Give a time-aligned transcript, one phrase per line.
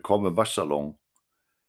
[0.00, 0.98] Willkommen im Waschsalon.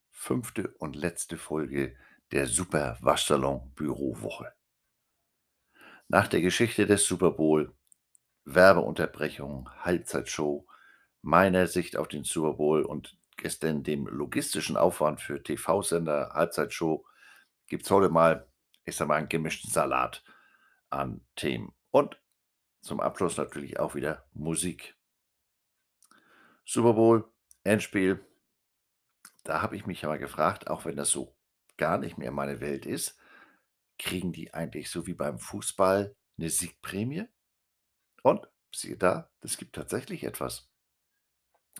[0.09, 1.97] Fünfte und letzte Folge
[2.31, 4.53] der Super Waschsalon Bürowoche.
[6.07, 7.75] Nach der Geschichte des Super Bowl,
[8.45, 10.65] Werbeunterbrechung, Halbzeitshow,
[11.21, 17.05] meiner Sicht auf den Super Bowl und gestern dem logistischen Aufwand für TV-Sender, Halbzeitshow,
[17.67, 18.47] gibt es heute mal,
[18.85, 20.23] ich sag mal, einen gemischten Salat
[20.89, 21.73] an Themen.
[21.89, 22.17] Und
[22.79, 24.95] zum Abschluss natürlich auch wieder Musik.
[26.63, 27.29] Super Bowl,
[27.65, 28.25] Endspiel.
[29.43, 31.35] Da habe ich mich aber gefragt, auch wenn das so
[31.77, 33.17] gar nicht mehr meine Welt ist,
[33.97, 37.25] kriegen die eigentlich so wie beim Fußball eine Siegprämie?
[38.23, 40.69] Und siehe da, es gibt tatsächlich etwas.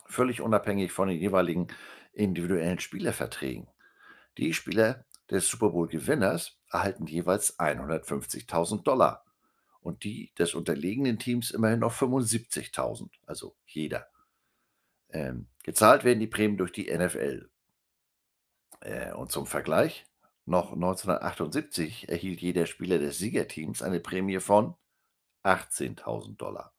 [0.06, 1.68] Völlig unabhängig von den jeweiligen
[2.14, 3.68] individuellen Spielerverträgen.
[4.38, 9.26] Die Spieler des Super Bowl-Gewinners erhalten jeweils 150.000 Dollar
[9.82, 14.08] und die des unterlegenen Teams immerhin noch 75.000, also jeder.
[15.10, 17.51] Ähm, gezahlt werden die Prämien durch die NFL.
[18.82, 20.06] Äh, und zum Vergleich,
[20.46, 24.76] noch 1978 erhielt jeder Spieler des Siegerteams eine Prämie von
[25.44, 26.74] 18.000 Dollar.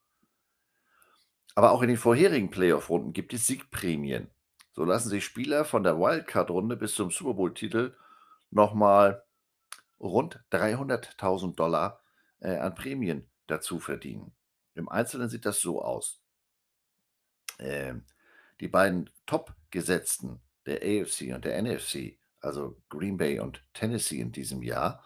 [1.54, 4.30] Aber auch in den vorherigen Playoff-Runden gibt es Siegprämien.
[4.72, 7.94] So lassen sich Spieler von der Wildcard-Runde bis zum Super Bowl-Titel
[8.50, 9.24] nochmal
[10.00, 12.00] rund 300.000 Dollar
[12.40, 14.32] äh, an Prämien dazu verdienen.
[14.74, 16.22] Im Einzelnen sieht das so aus.
[17.58, 18.06] Ähm,
[18.60, 24.62] die beiden Top-Gesetzten der AFC und der NFC, also Green Bay und Tennessee in diesem
[24.62, 25.04] Jahr,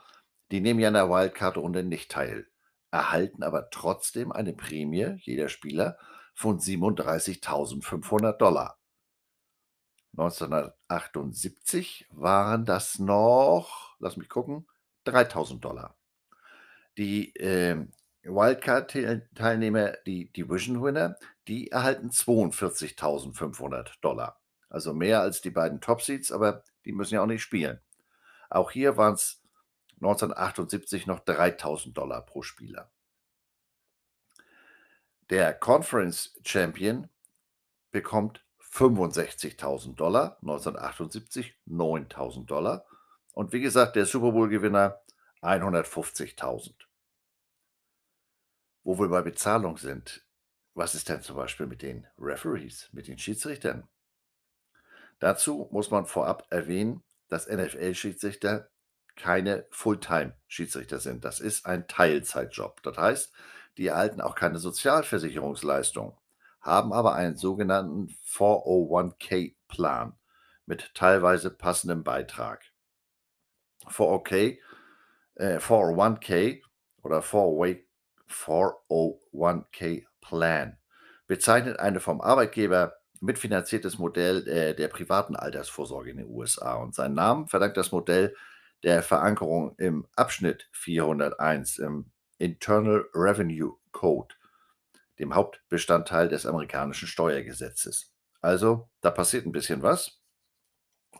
[0.50, 2.46] die nehmen ja an der Wildcard-Runde nicht teil,
[2.90, 5.98] erhalten aber trotzdem eine Prämie, jeder Spieler,
[6.34, 8.78] von 37.500 Dollar.
[10.12, 14.66] 1978 waren das noch, lass mich gucken,
[15.04, 15.96] 3000 Dollar.
[16.96, 17.86] Die äh,
[18.22, 21.16] Wildcard-Teilnehmer, die Division-Winner,
[21.48, 24.40] die erhalten 42.500 Dollar.
[24.68, 27.80] Also mehr als die beiden Top-Seeds, aber die müssen ja auch nicht spielen.
[28.50, 29.42] Auch hier waren es
[29.96, 32.90] 1978 noch 3.000 Dollar pro Spieler.
[35.30, 37.08] Der Conference Champion
[37.90, 42.84] bekommt 65.000 Dollar, 1978 9.000 Dollar.
[43.32, 45.00] Und wie gesagt, der Super Bowl-Gewinner
[45.42, 46.74] 150.000.
[48.84, 50.24] Wo wir bei Bezahlung sind,
[50.74, 53.88] was ist denn zum Beispiel mit den Referees, mit den Schiedsrichtern?
[55.18, 58.68] Dazu muss man vorab erwähnen, dass NFL-Schiedsrichter
[59.16, 61.24] keine Fulltime-Schiedsrichter sind.
[61.24, 62.82] Das ist ein Teilzeitjob.
[62.82, 63.32] Das heißt,
[63.78, 66.18] die erhalten auch keine Sozialversicherungsleistung,
[66.60, 70.18] haben aber einen sogenannten 401k-Plan
[70.66, 72.62] mit teilweise passendem Beitrag.
[73.86, 74.58] 401k,
[75.36, 76.62] äh, 401k
[77.02, 77.86] oder 401
[78.28, 80.76] 401k Plan
[81.26, 87.14] bezeichnet eine vom Arbeitgeber mitfinanziertes Modell äh, der privaten Altersvorsorge in den USA und seinen
[87.14, 88.34] Namen verdankt das Modell
[88.82, 94.34] der Verankerung im Abschnitt 401 im Internal Revenue Code,
[95.18, 98.12] dem Hauptbestandteil des amerikanischen Steuergesetzes.
[98.40, 100.20] Also, da passiert ein bisschen was.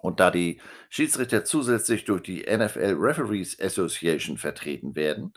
[0.01, 5.33] Und da die Schiedsrichter zusätzlich durch die NFL Referees Association vertreten werden,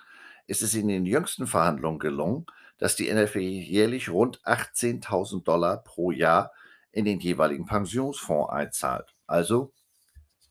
[0.47, 2.45] ist es in den jüngsten Verhandlungen gelungen,
[2.79, 6.51] dass die NFL jährlich rund 18.000 Dollar pro Jahr
[6.91, 9.15] in den jeweiligen Pensionsfonds einzahlt.
[9.27, 9.73] Also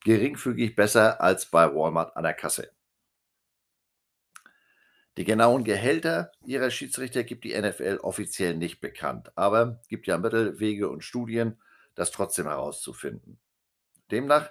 [0.05, 2.71] geringfügig besser als bei Walmart an der Kasse.
[5.17, 10.61] Die genauen Gehälter ihrer Schiedsrichter gibt die NFL offiziell nicht bekannt, aber gibt ja Mittel,
[10.61, 11.61] Wege und Studien,
[11.97, 13.41] das trotzdem herauszufinden.
[14.13, 14.49] Demnach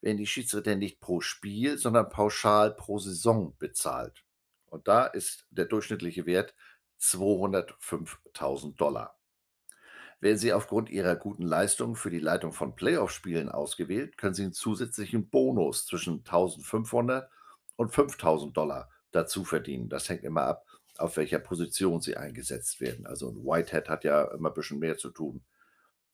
[0.00, 4.24] werden die Schiedsrichter nicht pro Spiel, sondern pauschal pro Saison bezahlt.
[4.66, 6.52] Und da ist der durchschnittliche Wert
[7.00, 9.18] 205.000 Dollar.
[10.20, 14.52] Werden Sie aufgrund Ihrer guten Leistung für die Leitung von Playoff-Spielen ausgewählt, können Sie einen
[14.52, 17.28] zusätzlichen Bonus zwischen 1.500
[17.76, 19.88] und 5.000 Dollar dazu verdienen.
[19.88, 20.66] Das hängt immer ab,
[20.96, 23.06] auf welcher Position Sie eingesetzt werden.
[23.06, 25.44] Also ein Whitehead hat ja immer ein bisschen mehr zu tun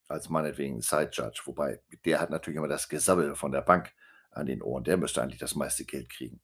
[0.07, 3.91] als meinetwegen ein Side Judge, wobei der hat natürlich immer das Gesabbel von der Bank
[4.31, 4.83] an den Ohren.
[4.83, 6.41] Der müsste eigentlich das meiste Geld kriegen.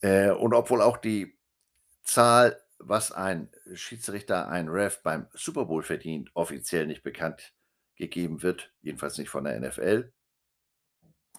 [0.00, 1.38] Äh, und obwohl auch die
[2.02, 7.52] Zahl, was ein Schiedsrichter, ein Ref beim Super Bowl verdient, offiziell nicht bekannt
[7.96, 10.12] gegeben wird, jedenfalls nicht von der NFL,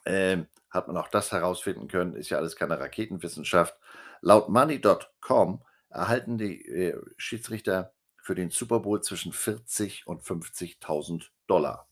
[0.05, 3.77] ähm, hat man auch das herausfinden können, ist ja alles keine Raketenwissenschaft.
[4.21, 11.89] Laut Money.com erhalten die äh, Schiedsrichter für den Super Bowl zwischen 40 und 50.000 Dollar.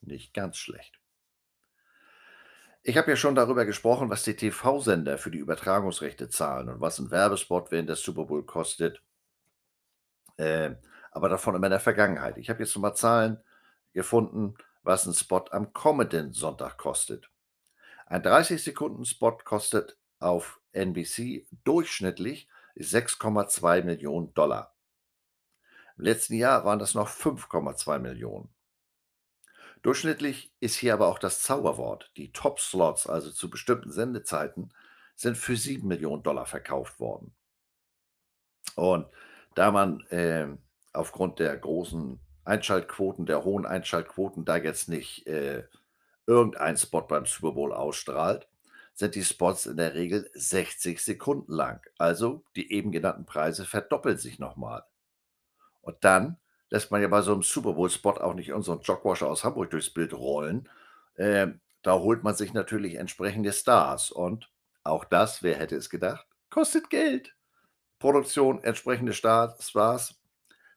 [0.00, 1.01] Nicht ganz schlecht.
[2.84, 6.98] Ich habe ja schon darüber gesprochen, was die TV-Sender für die Übertragungsrechte zahlen und was
[6.98, 9.00] ein Werbespot während des Super Bowl kostet.
[10.36, 10.74] Äh,
[11.12, 12.38] aber davon in der Vergangenheit.
[12.38, 13.38] Ich habe jetzt nochmal Zahlen
[13.92, 17.30] gefunden, was ein Spot am kommenden Sonntag kostet.
[18.06, 24.74] Ein 30-Sekunden-Spot kostet auf NBC durchschnittlich 6,2 Millionen Dollar.
[25.98, 28.48] Im letzten Jahr waren das noch 5,2 Millionen.
[29.82, 32.12] Durchschnittlich ist hier aber auch das Zauberwort.
[32.16, 34.72] Die Top-Slots, also zu bestimmten Sendezeiten,
[35.16, 37.34] sind für 7 Millionen Dollar verkauft worden.
[38.76, 39.06] Und
[39.54, 40.46] da man äh,
[40.92, 45.64] aufgrund der großen Einschaltquoten, der hohen Einschaltquoten, da jetzt nicht äh,
[46.26, 48.48] irgendein Spot beim Super Bowl ausstrahlt,
[48.94, 51.80] sind die Spots in der Regel 60 Sekunden lang.
[51.98, 54.84] Also die eben genannten Preise verdoppeln sich nochmal.
[55.80, 56.38] Und dann
[56.72, 59.90] lässt man ja bei so einem Super Bowl-Spot auch nicht unseren Jogwasher aus Hamburg durchs
[59.90, 60.70] Bild rollen.
[61.16, 61.48] Äh,
[61.82, 64.10] da holt man sich natürlich entsprechende Stars.
[64.10, 64.50] Und
[64.82, 67.36] auch das, wer hätte es gedacht, kostet Geld.
[67.98, 69.70] Produktion, entsprechende Stars,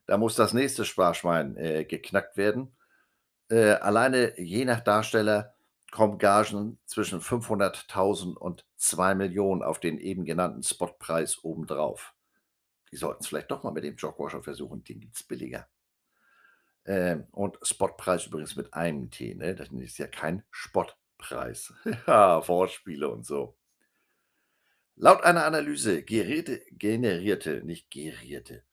[0.05, 2.75] Da muss das nächste Sparschwein äh, geknackt werden.
[3.49, 5.55] Äh, alleine je nach Darsteller
[5.91, 12.13] kommen Gagen zwischen 500.000 und 2 Millionen auf den eben genannten Spotpreis obendrauf.
[12.91, 15.69] Die sollten es vielleicht doch mal mit dem Jogwasher versuchen, den gibt es billiger.
[16.85, 19.55] Ähm, und Spotpreis übrigens mit einem T, ne?
[19.55, 21.73] Das ist ja kein Spottpreis.
[22.07, 23.57] ja, Vorspiele und so.
[24.95, 28.63] Laut einer Analyse Geräte, generierte, nicht gerierte,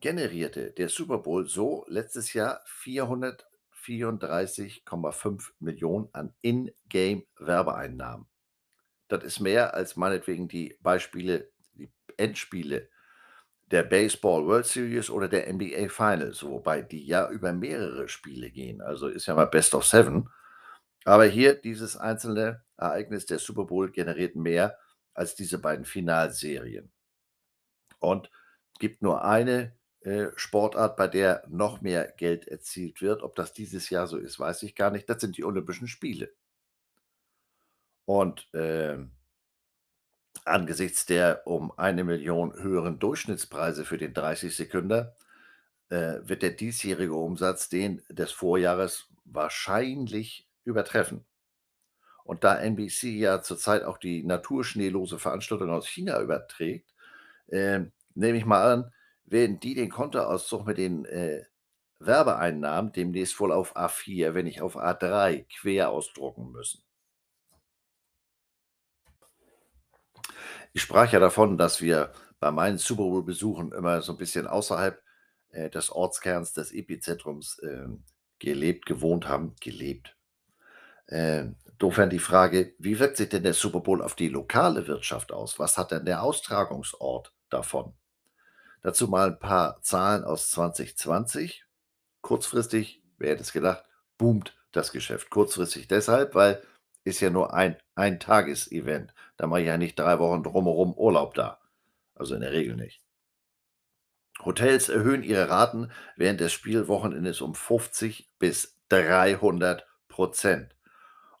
[0.00, 3.46] generierte der Super Bowl so letztes Jahr 400
[3.82, 8.26] 34,5 Millionen an In-Game-Werbeeinnahmen.
[9.08, 12.88] Das ist mehr als meinetwegen die Beispiele, die Endspiele
[13.70, 18.80] der Baseball World Series oder der NBA Finals, wobei die ja über mehrere Spiele gehen.
[18.80, 20.28] Also ist ja mal Best of Seven.
[21.04, 24.76] Aber hier dieses einzelne Ereignis der Super Bowl generiert mehr
[25.14, 26.90] als diese beiden Finalserien.
[28.00, 28.30] Und
[28.78, 33.22] gibt nur eine äh, Sportart, bei der noch mehr Geld erzielt wird.
[33.22, 35.08] Ob das dieses Jahr so ist, weiß ich gar nicht.
[35.08, 36.32] Das sind die Olympischen Spiele.
[38.06, 38.98] Und äh,
[40.44, 45.14] angesichts der um eine Million höheren Durchschnittspreise für den 30 Sekünder
[45.90, 51.24] äh, wird der diesjährige Umsatz den des Vorjahres wahrscheinlich übertreffen.
[52.24, 56.94] Und da NBC ja zurzeit auch die naturschneelose Veranstaltung aus China überträgt,
[57.48, 57.80] äh,
[58.14, 58.92] nehme ich mal an,
[59.24, 61.44] werden die den Kontoauszug mit den äh,
[61.98, 66.82] Werbeeinnahmen demnächst wohl auf A4, wenn nicht auf A3, quer ausdrucken müssen.
[70.72, 75.02] Ich sprach ja davon, dass wir bei meinen Super Bowl-Besuchen immer so ein bisschen außerhalb
[75.50, 77.88] äh, des Ortskerns, des Epizentrums äh,
[78.38, 79.54] gelebt, gewohnt haben.
[79.60, 80.16] Gelebt.
[81.06, 85.32] Äh, insofern die Frage, wie wirkt sich denn der Super Bowl auf die lokale Wirtschaft
[85.32, 85.58] aus?
[85.58, 87.94] Was hat denn der Austragungsort davon?
[88.82, 91.64] Dazu mal ein paar Zahlen aus 2020.
[92.22, 93.84] Kurzfristig, wer hätte es gedacht,
[94.16, 95.30] boomt das Geschäft.
[95.30, 96.62] Kurzfristig deshalb, weil
[97.04, 99.14] ist ja nur ein Ein-Tages-Event.
[99.36, 101.58] Da mache ich ja nicht drei Wochen drumherum Urlaub da.
[102.14, 103.02] Also in der Regel nicht.
[104.44, 110.74] Hotels erhöhen ihre Raten während des Spielwochenendes um 50 bis 300 Prozent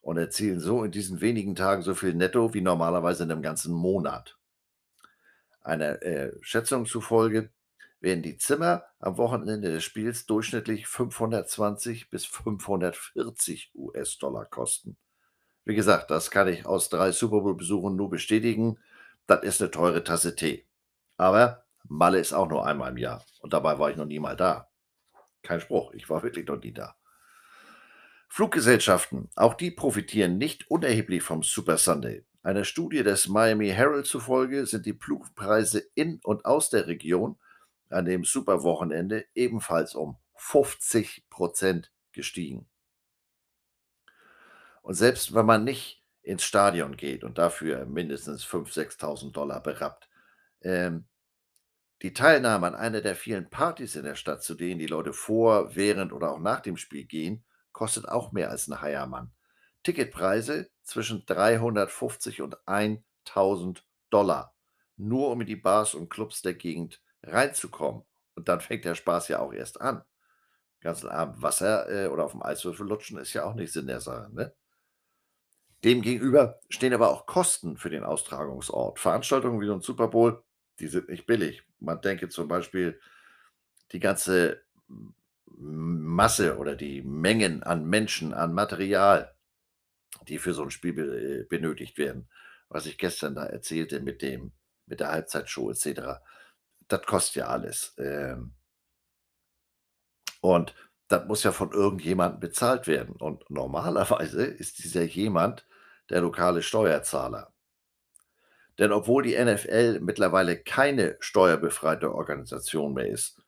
[0.02, 3.74] und erzielen so in diesen wenigen Tagen so viel netto wie normalerweise in einem ganzen
[3.74, 4.36] Monat.
[5.62, 7.50] Einer äh, Schätzung zufolge
[8.00, 14.96] werden die Zimmer am Wochenende des Spiels durchschnittlich 520 bis 540 US-Dollar kosten.
[15.64, 18.78] Wie gesagt, das kann ich aus drei Super Bowl-Besuchen nur bestätigen.
[19.26, 20.66] Das ist eine teure Tasse Tee.
[21.16, 23.24] Aber Malle ist auch nur einmal im Jahr.
[23.40, 24.68] Und dabei war ich noch nie mal da.
[25.42, 26.96] Kein Spruch, ich war wirklich noch nie da.
[28.28, 32.24] Fluggesellschaften, auch die profitieren nicht unerheblich vom Super Sunday.
[32.42, 37.38] Einer Studie des Miami Herald zufolge sind die Flugpreise in und aus der Region
[37.90, 42.69] an dem Superwochenende ebenfalls um 50 Prozent gestiegen.
[44.82, 50.08] Und selbst wenn man nicht ins Stadion geht und dafür mindestens 5.000, 6.000 Dollar berappt,
[50.62, 51.06] ähm,
[52.02, 55.76] die Teilnahme an einer der vielen Partys in der Stadt, zu denen die Leute vor,
[55.76, 59.32] während oder auch nach dem Spiel gehen, kostet auch mehr als ein Heiermann.
[59.82, 64.54] Ticketpreise zwischen 350 und 1000 Dollar,
[64.96, 68.02] nur um in die Bars und Clubs der Gegend reinzukommen.
[68.34, 70.02] Und dann fängt der Spaß ja auch erst an.
[70.80, 74.00] Ganzen Abend Wasser äh, oder auf dem Eiswürfel lutschen ist ja auch nichts in der
[74.00, 74.30] Sache.
[74.32, 74.54] Ne?
[75.84, 78.98] Demgegenüber stehen aber auch Kosten für den Austragungsort.
[78.98, 80.42] Veranstaltungen wie so ein Super Bowl,
[80.78, 81.62] die sind nicht billig.
[81.78, 83.00] Man denke zum Beispiel
[83.92, 84.62] die ganze
[85.56, 89.34] Masse oder die Mengen an Menschen, an Material,
[90.28, 92.28] die für so ein Spiel äh, benötigt werden.
[92.68, 94.52] Was ich gestern da erzählte mit dem
[94.86, 96.02] mit der Halbzeitshow et
[96.88, 97.94] Das kostet ja alles.
[97.98, 98.52] Ähm
[100.40, 100.74] und
[101.08, 105.66] Das muss ja von irgendjemandem bezahlt werden und normalerweise ist dieser jemand
[106.10, 107.52] der lokale Steuerzahler.
[108.78, 113.42] Denn obwohl die NFL mittlerweile keine steuerbefreite Organisation mehr ist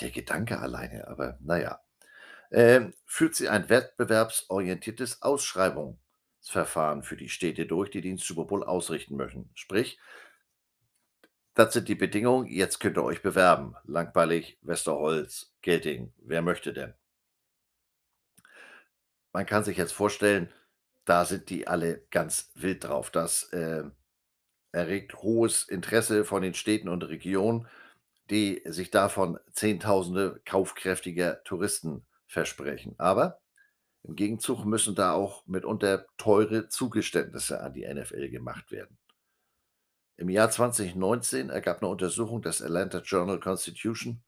[0.00, 1.80] der Gedanke alleine, aber na ja,
[2.50, 9.16] ähm, führt sie ein wettbewerbsorientiertes Ausschreibungsverfahren für die Städte durch, die den Super Bowl ausrichten
[9.16, 9.50] möchten.
[9.54, 9.98] Sprich
[11.54, 13.76] das sind die Bedingungen, jetzt könnt ihr euch bewerben.
[13.84, 16.94] Langweilig, Westerholz, Gelting, wer möchte denn?
[19.32, 20.52] Man kann sich jetzt vorstellen,
[21.04, 23.10] da sind die alle ganz wild drauf.
[23.10, 23.84] Das, äh,
[24.74, 27.66] erregt hohes Interesse von den Städten und Regionen,
[28.30, 32.94] die sich davon Zehntausende kaufkräftiger Touristen versprechen.
[32.98, 33.40] Aber
[34.02, 38.98] im Gegenzug müssen da auch mitunter teure Zugeständnisse an die NFL gemacht werden.
[40.16, 44.22] Im Jahr 2019 ergab eine Untersuchung des Atlanta Journal-Constitution,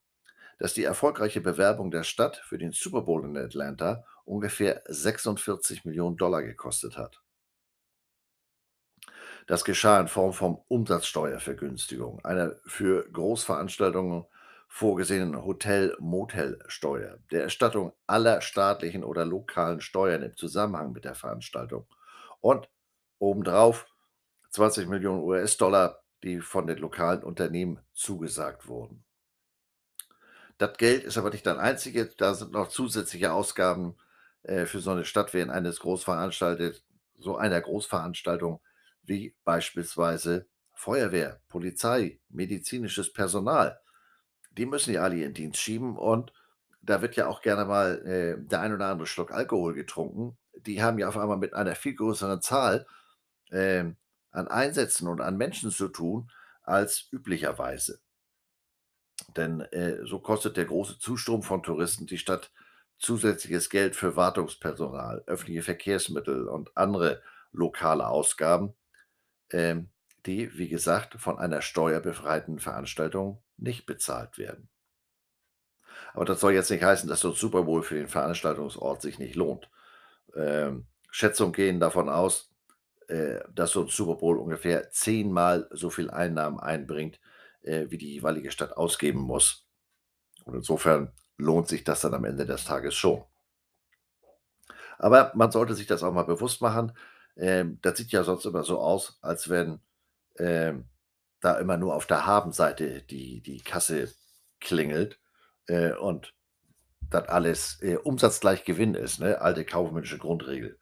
[0.59, 6.16] dass die erfolgreiche Bewerbung der Stadt für den Super Bowl in Atlanta ungefähr 46 Millionen
[6.16, 7.23] Dollar gekostet hat.
[9.47, 14.26] Das geschah in Form von Umsatzsteuervergünstigung, einer für Großveranstaltungen
[14.66, 21.87] vorgesehenen Hotel-Motel-Steuer, der Erstattung aller staatlichen oder lokalen Steuern im Zusammenhang mit der Veranstaltung
[22.40, 22.68] und
[23.18, 23.87] obendrauf
[24.50, 29.04] 20 Millionen US-Dollar, die von den lokalen Unternehmen zugesagt wurden.
[30.59, 33.97] Das Geld ist aber nicht das einzige, da sind noch zusätzliche Ausgaben,
[34.46, 36.82] äh, für so eine Stadt in eines großveranstaltet
[37.18, 38.60] so einer Großveranstaltung
[39.02, 43.80] wie beispielsweise Feuerwehr, Polizei, medizinisches Personal.
[44.50, 46.32] Die müssen ja alle ihren Dienst schieben und
[46.82, 50.36] da wird ja auch gerne mal, äh, der ein oder andere Schluck Alkohol getrunken.
[50.54, 52.86] Die haben ja auf einmal mit einer viel größeren Zahl,
[53.50, 53.96] ähm,
[54.30, 56.30] an Einsätzen und an Menschen zu tun
[56.62, 58.00] als üblicherweise.
[59.36, 62.52] Denn äh, so kostet der große Zustrom von Touristen die Stadt
[62.98, 67.22] zusätzliches Geld für Wartungspersonal, öffentliche Verkehrsmittel und andere
[67.52, 68.74] lokale Ausgaben,
[69.50, 69.90] ähm,
[70.26, 74.68] die, wie gesagt, von einer steuerbefreiten Veranstaltung nicht bezahlt werden.
[76.14, 79.18] Aber das soll jetzt nicht heißen, dass so ein Super Bowl für den Veranstaltungsort sich
[79.18, 79.68] nicht lohnt.
[80.36, 82.50] Ähm, Schätzungen gehen davon aus,
[83.08, 87.20] äh, dass so 'n Super Bowl ungefähr zehnmal so viel Einnahmen einbringt,
[87.62, 89.66] äh, wie die jeweilige Stadt ausgeben muss.
[90.44, 93.24] Und insofern lohnt sich das dann am Ende des Tages schon.
[94.98, 96.96] Aber man sollte sich das auch mal bewusst machen.
[97.36, 99.80] Ähm, das sieht ja sonst immer so aus, als wenn,
[100.38, 100.88] ähm,
[101.40, 104.12] da immer nur auf der Habenseite die die Kasse
[104.60, 105.18] klingelt,
[105.66, 106.34] äh, und
[107.10, 109.40] das alles, äh, Umsatz gleich Gewinn ist, ne?
[109.40, 110.78] Alte kaufmännische Grundregel.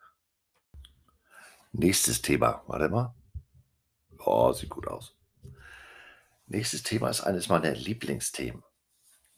[1.73, 2.63] Nächstes Thema.
[2.67, 3.15] Warte mal.
[4.19, 5.17] Oh, sieht gut aus.
[6.47, 8.63] Nächstes Thema ist eines meiner Lieblingsthemen.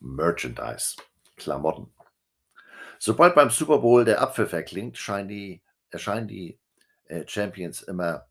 [0.01, 0.97] Merchandise,
[1.37, 1.89] Klamotten.
[2.99, 6.59] Sobald beim Super Bowl der Apfel verklingt, scheinen die erscheinen die,
[7.07, 8.27] äh, Champions immer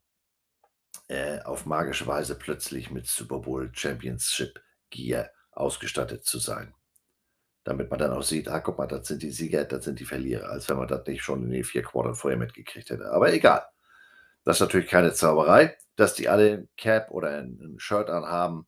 [1.10, 6.74] äh, auf magische Weise plötzlich mit Super Bowl Championship Gear ausgestattet zu sein.
[7.65, 10.05] Damit man dann auch sieht: „Ah, guck mal, das sind die Sieger, das sind die
[10.05, 13.12] Verlierer“, als wenn man das nicht schon in den 4 Quartern vorher mitgekriegt hätte.
[13.12, 13.63] Aber egal.
[14.45, 18.67] Das ist natürlich keine Zauberei, dass die alle 'n Cap oder 'n 'n Shirt anhaben,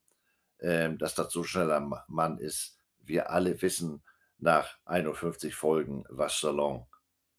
[0.61, 2.76] ähm, dass das so schnell am Mann ist.
[3.07, 4.03] Wir alle wissen
[4.37, 6.85] nach 51 Folgen Waschsalon,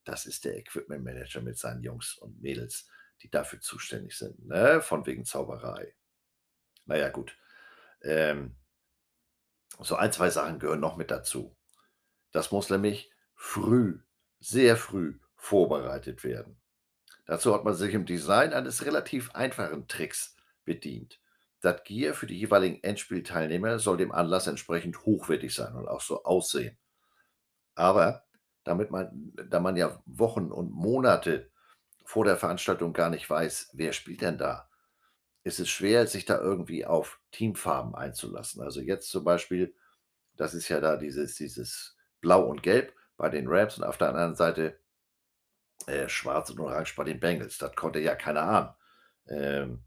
[0.05, 2.89] das ist der Equipment Manager mit seinen Jungs und Mädels,
[3.23, 5.95] die dafür zuständig sind, ne, von wegen Zauberei.
[6.87, 7.37] Na ja, gut.
[8.03, 8.57] Ähm
[9.81, 11.55] so ein, 2 Sachen gehören noch mit dazu.
[12.33, 14.01] Das muss nämlich früh,
[14.41, 16.61] sehr früh vorbereitet werden.
[17.27, 21.21] Dazu hat man sich im Design eines relativ einfachen Tricks bedient.
[21.61, 26.23] Das Gear für die jeweiligen Endspielteilnehmer soll dem Anlass entsprechend hochwertig sein und auch so
[26.25, 26.79] aussehen.
[27.75, 28.25] Aber
[28.65, 31.51] damit man da man ja Wochen und Monate
[32.05, 34.69] vor der Veranstaltung gar nicht weiß, wer spielt denn da,
[35.45, 38.63] ist es schwer, sich da irgendwie auf Teamfarben einzulassen.
[38.63, 39.75] Also, jetzt zum Beispiel,
[40.37, 44.11] das ist ja da dieses dieses Blau und Gelb bei den Rams und auf der
[44.11, 44.79] anderen Seite
[45.87, 47.59] äh, schwarz und orange bei den Bengals.
[47.59, 48.75] Das konnte ja keiner ahnen.
[49.29, 49.85] Ähm,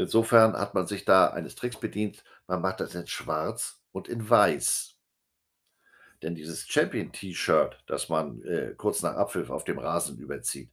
[0.00, 2.24] insofern hat man sich da eines Tricks bedient.
[2.46, 4.96] Man macht das in schwarz und in weiß.
[6.22, 10.70] Denn dieses Champion-T-Shirt, das man, äh, kurz nach Abpfiff auf dem Rasen überzieht,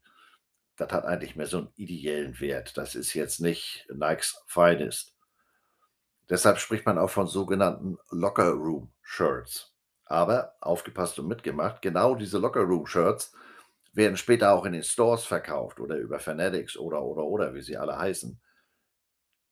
[0.78, 2.78] das hat eigentlich mehr so 'n ideellen Wert.
[2.78, 5.16] Das ist jetzt nicht Nikes Finest.
[6.30, 9.74] Deshalb spricht man auch von sogenannten Locker Room Shirts.
[10.06, 13.34] Aber aufgepasst und mitgemacht, genau diese Locker Room Shirts
[13.94, 17.78] werden später auch in den Stores verkauft oder über Fanatics oder, oder, oder, wie sie
[17.78, 18.40] alle heißen.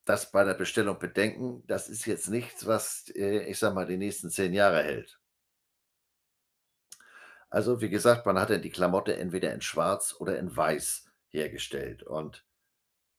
[0.05, 3.97] Das bei der Bestellung bedenken, das ist jetzt nichts, was, äh, ich sage mal, die
[3.97, 5.19] nächsten 10 Jahre hält.
[7.49, 12.03] Also, wie gesagt, man hat dann die Klamotte entweder in Schwarz oder in Weiß hergestellt.
[12.03, 12.45] Und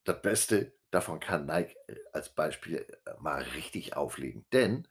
[0.05, 4.47] das Beste, davon kann Nike, äh, als Beispiel, äh, mal richtig auflegen.
[4.53, 4.87] Denn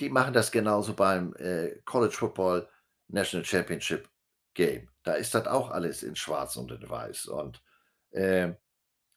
[0.00, 2.68] die machen das genauso beim, äh, College Football
[3.08, 4.08] National Championship
[4.54, 4.90] Game.
[5.02, 7.26] Da ist das auch alles in Schwarz und in Weiß.
[7.26, 7.62] Und,
[8.12, 8.56] ähm,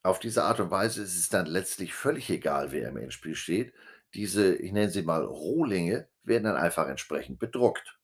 [0.04, 3.74] auf diese Art und Weise ist es dann letztlich völlig egal, wer im Endspiel steht.
[4.14, 7.98] Diese, ich nenne sie mal Rohlinge, werden dann einfach entsprechend bedruckt.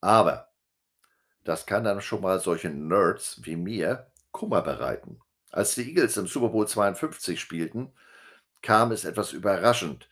[0.00, 0.50] Aber
[1.44, 5.20] das kann dann schon mal solchen Nerds wie mir Kummer bereiten.
[5.50, 7.92] Als die Eagles im Super Bowl 52 spielten,
[8.62, 10.08] kam es etwas überraschend,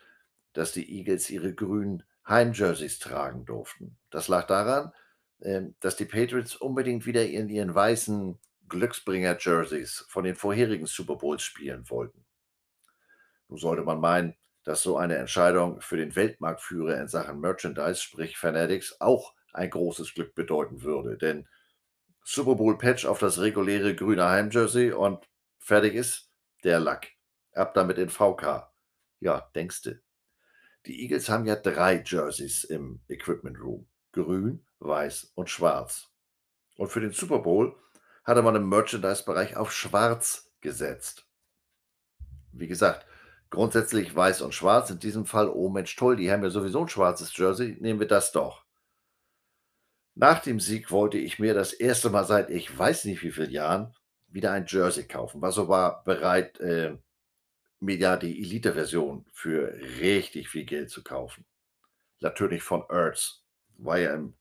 [0.52, 3.96] dass die Eagles ihre grünen Heimjerseys tragen durften.
[4.10, 4.92] Das lag daran,
[5.42, 11.42] ähm, dass die Patriots unbedingt wieder in ihren weißen Glücksbringer-Jerseys von den vorherigen Super Bowls
[11.42, 12.25] spielen wollten.
[13.49, 18.38] Nun sollte man meinen, dass so eine Entscheidung für den Weltmarktführer in Sachen Merchandise, sprich
[18.38, 21.18] Fanatics, auch ein großes Glück bedeuten würde.
[21.18, 21.47] Denn
[22.25, 25.28] Super Bowl Patch auf das reguläre grüne Heimjersey und
[25.59, 26.30] fertig ist
[26.64, 27.09] der Lack.
[27.52, 28.71] Ab damit in VK.
[29.21, 30.02] Ja, denkste.
[30.87, 33.87] Die Eagles haben ja drei Jerseys im Equipment Room.
[34.12, 36.11] Grün, weiß und schwarz.
[36.76, 37.76] Und für den Super Bowl
[38.24, 41.26] hatte man im Merchandise-Bereich auf schwarz gesetzt.
[42.52, 43.06] Wie gesagt,
[43.50, 44.90] grundsätzlich weiß und schwarz.
[44.90, 48.08] In diesem Fall, oh Mensch, toll, die haben ja sowieso ein schwarzes Jersey, nehmen wir
[48.08, 48.64] das doch.
[50.14, 53.50] Nach dem Sieg wollte ich mir das erste Mal seit ich weiß nicht wie vielen
[53.50, 53.94] Jahren
[54.28, 56.96] wieder ein Jersey kaufen, war sogar bereit, äh,
[57.80, 61.44] mir ja die Elite-Version für richtig viel Geld zu kaufen.
[62.20, 63.42] Natürlich von Ertz.
[63.76, 64.34] War ja im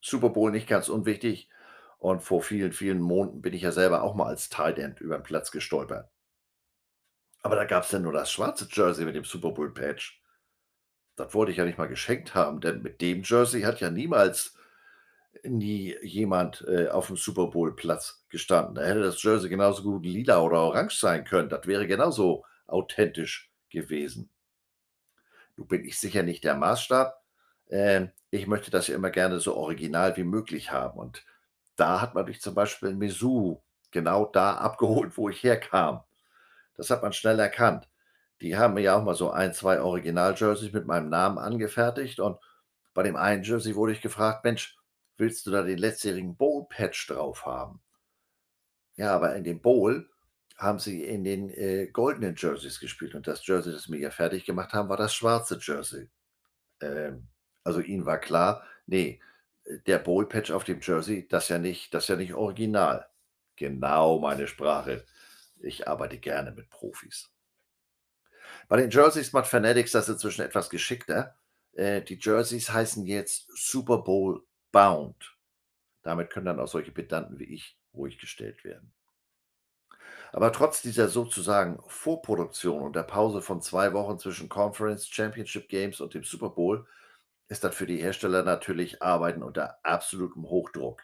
[0.00, 1.48] Super Bowl nicht ganz unwichtig.
[1.98, 5.18] Und vor vielen, vielen Monaten bin ich ja selber auch mal als Tight End über
[5.18, 6.08] den Platz gestolpert.
[7.42, 10.22] Aber da gab es ja nur das schwarze Jersey mit dem Super Bowl Patch.
[11.16, 14.56] Das wollte ich ja nicht mal geschenkt haben, denn mit dem Jersey hat ja niemals
[15.42, 18.74] nie jemand äh, auf dem Super Bowl Platz gestanden.
[18.76, 21.48] Da hätte das Jersey genauso gut lila oder orange sein können.
[21.48, 24.30] Das wäre genauso authentisch gewesen.
[25.56, 27.20] Nun bin ich sicher nicht der Maßstab.
[27.68, 30.98] Ähm, ich möchte das ja immer gerne so original wie möglich haben.
[30.98, 31.24] Und
[31.78, 33.62] da hat man mich zum Beispiel in Mizzou
[33.92, 36.02] genau da abgeholt, wo ich herkam.
[36.76, 37.88] Das hat man schnell erkannt.
[38.40, 42.38] Die haben mir ja auch mal so ein, zwei Original-Jerseys mit meinem Namen angefertigt und
[42.94, 44.76] bei dem einen Jersey wurde ich gefragt: „Mensch,
[45.18, 47.82] willst du da den letztjährigen Bowl-Patch drauf haben?“
[48.96, 50.08] Ja, aber in dem Bowl
[50.56, 54.44] haben sie in den, äh, goldenen Jerseys gespielt und das Jersey, das wir ja fertig
[54.44, 56.10] gemacht haben, war das schwarze Jersey.
[56.80, 57.28] Ähm,
[57.64, 59.20] also ihnen war klar: „Ne,
[59.86, 63.06] der Bowl-Patch auf dem Jersey, das ja nicht das ja nicht original.“
[63.56, 65.04] Genau meine Sprache.
[65.60, 67.30] Ich arbeite gerne mit Profis.
[68.68, 71.36] Bei den Jerseys macht Fanatics das inzwischen etwas geschickter.
[71.72, 75.36] Äh, die Jerseys heißen jetzt Super Bowl Bound.
[76.02, 78.92] Damit können dann auch solche Pedanten wie ich ruhig gestellt werden.
[80.32, 86.00] Aber trotz dieser sozusagen Vorproduktion und der Pause von 2 Wochen zwischen Conference Championship Games
[86.00, 86.86] und dem Super Bowl
[87.48, 91.02] ist das für die Hersteller natürlich Arbeiten unter absolutem Hochdruck.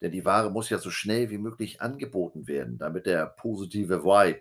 [0.00, 4.40] Denn die Ware muss ja so schnell wie möglich angeboten werden, damit der positive Vibe,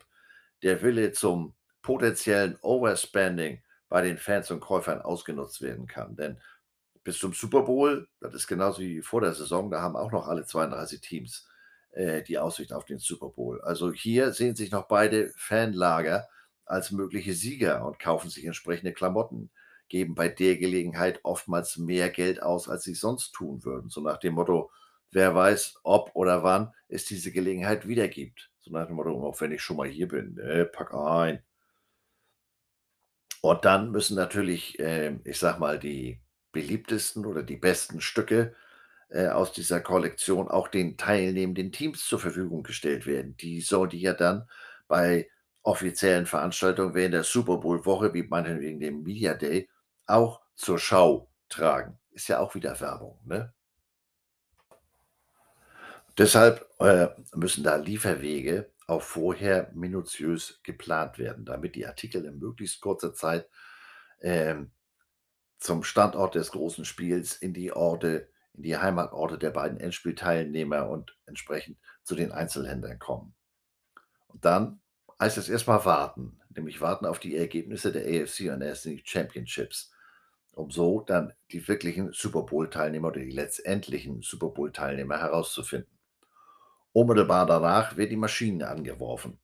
[0.63, 6.15] der Wille zum potenziellen Overspending bei den Fans und Käufern ausgenutzt werden kann.
[6.15, 6.41] Denn
[7.03, 10.27] bis zum Super Bowl, das ist genauso wie vor der Saison, da haben auch noch
[10.27, 11.47] alle 32 Teams
[11.91, 13.61] äh, die Aussicht auf den Super Bowl.
[13.61, 16.27] Also hier sehen sich noch beide Fanlager
[16.65, 19.51] als mögliche Sieger und kaufen sich entsprechende Klamotten,
[19.89, 23.89] geben bei der Gelegenheit oftmals mehr Geld aus, als sie sonst tun würden.
[23.89, 24.71] So nach dem Motto,
[25.11, 28.51] wer weiß, ob oder wann es diese Gelegenheit wieder gibt.
[28.61, 31.43] So nach dem Motto, auch wenn ich schon mal hier bin, ne, pack ein.
[33.41, 36.19] Und dann müssen natürlich, äh, ich sag mal, die
[36.51, 38.55] beliebtesten oder die besten Stücke
[39.09, 43.37] äh, aus dieser Kollektion auch den teilnehmenden Teams zur Verfügung gestellt werden.
[43.37, 44.49] Die sollen die ja dann
[44.87, 45.29] bei
[45.61, 49.69] offiziellen Veranstaltungen während der Super Bowl-Woche, wie meinetwegen dem Media Day,
[50.07, 51.99] auch zur Schau tragen.
[52.11, 53.53] Ist ja auch wieder Werbung, ne?
[56.17, 62.79] Deshalb äh, müssen da Lieferwege auch vorher minutiös geplant werden, damit die Artikel in möglichst
[62.79, 63.49] kurzer Zeit
[64.21, 64.71] ähm,
[65.57, 71.17] zum Standort des großen Spiels in die Orte in die Heimatorte der beiden Endspielteilnehmer und
[71.25, 73.35] entsprechend zu den Einzelhändlern kommen.
[74.27, 74.79] Und dann
[75.19, 79.91] heißt es erstmal warten, nämlich warten auf die Ergebnisse der AFC und NFC Championships,
[80.55, 85.91] um so dann die wirklichen Super Bowl-Teilnehmer oder die letztendlichen Super Bowl-Teilnehmer herauszufinden.
[86.93, 89.39] Unmittelbar danach werden die Maschinen angeworfen.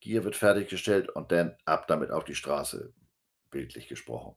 [0.00, 2.92] Gier wird fertiggestellt und dann ab damit auf die Straße,
[3.50, 4.36] bildlich gesprochen.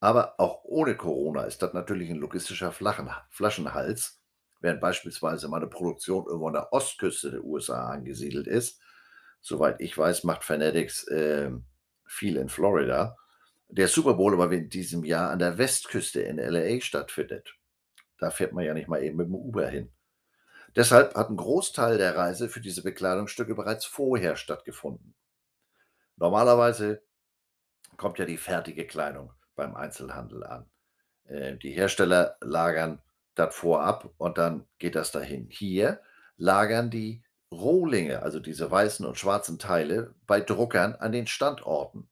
[0.00, 4.20] Aber auch ohne Corona ist das natürlich ein logistischer Flaschenhals,
[4.60, 8.80] während beispielsweise meine Produktion irgendwo an der Ostküste der USA angesiedelt ist.
[9.40, 11.66] Soweit ich weiß, macht Fanatics, ähm,
[12.06, 13.16] viel in Florida.
[13.72, 17.54] Der Super Bowl aber in diesem Jahr an der Westküste in LA stattfindet.
[18.18, 19.92] Da fährt man ja nicht mal eben mit dem Uber hin.
[20.74, 25.14] Deshalb hat ein Großteil der Reise für diese Bekleidungsstücke bereits vorher stattgefunden.
[26.16, 27.02] Normalerweise
[27.96, 30.68] kommt ja die fertige Kleidung beim Einzelhandel an.
[31.24, 33.00] Äh, die Hersteller lagern
[33.34, 35.48] das vorab und dann geht das dahin.
[35.48, 36.00] Hier
[36.36, 42.08] lagern die Rohlinge, also diese weißen und schwarzen Teile, bei Druckern an den Standorten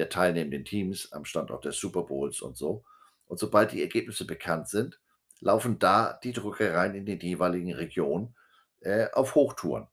[0.00, 2.84] der teilnehmenden Teams, am Standort des Super Bowls und so.
[3.26, 4.98] Und sobald die Ergebnisse bekannt sind,
[5.40, 8.34] laufen da die Druckereien in den jeweiligen Regionen
[8.80, 9.88] äh, auf Hochtouren.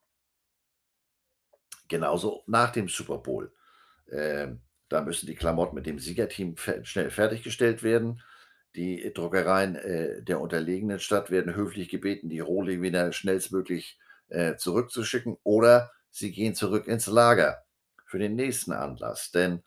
[1.89, 3.51] Genauso nach dem Super Bowl.
[4.09, 8.21] Ähm, da müssen die Klamotten mit dem Siegerteam schnell fertiggestellt werden.
[8.75, 15.37] Die Druckereien äh, der unterlegenen Stadt werden höflich gebeten, die Rohlinge wieder schnellstmöglich äh, zurückzuschicken
[15.43, 17.63] oder sie gehen zurück ins Lager
[18.05, 19.31] für den nächsten Anlass.
[19.31, 19.63] Denn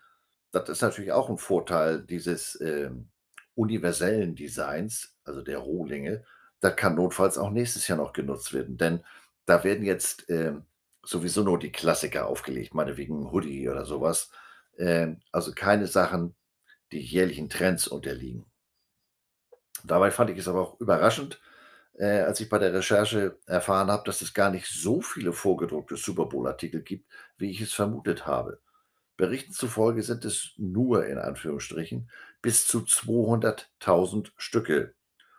[0.53, 3.11] das ist natürlich auch ein Vorteil dieses ähm,
[3.55, 6.25] universellen Designs, also der Rohlinge.
[6.61, 9.05] Das kann notfalls auch nächstes Jahr noch genutzt werden, denn
[9.47, 10.67] da werden jetzt ähm,
[11.05, 14.31] sowieso nur die Klassiker aufgelegt, meinetwegen 'n Hoodie oder sowas.
[14.79, 16.35] Ähm, also keine Sachen,
[16.93, 18.47] die jährlichen Trends unterliegen.
[19.85, 21.41] Dabei fand ich es aber auch überraschend,
[21.99, 25.97] äh, als ich bei der Recherche erfahren habe, dass es gar nicht so viele vorgedruckte
[25.97, 28.61] Super Bowl-Artikel gibt, wie ich es vermutet habe.
[29.21, 34.95] Berichten zufolge sind es nur in Anführungsstrichen bis zu 200.000 Stücke,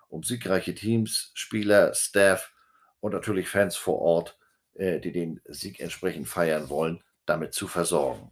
[0.07, 2.53] um siegreiche Teams, Spieler, Staff
[2.99, 4.37] und natürlich Fans vor Ort,
[4.75, 8.31] äh, die den Sieg entsprechend feiern wollen, damit zu versorgen.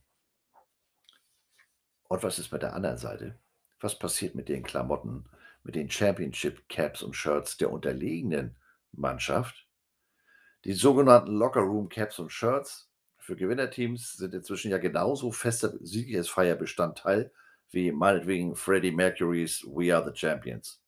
[2.03, 3.39] Und was ist mit der anderen Seite?
[3.79, 5.25] Was passiert mit den Klamotten,
[5.63, 8.55] mit den Championship Caps und Shirts der unterlegenen
[8.91, 9.67] Mannschaft?
[10.63, 12.88] Die sogenannten Locker Room Caps und Shirts
[13.29, 17.31] für Gewinnerteams sind inzwischen ja genauso fester Siegesfeierbestandteil
[17.69, 20.81] wie meinetwegen Freddie Mercurys We Are the Champions.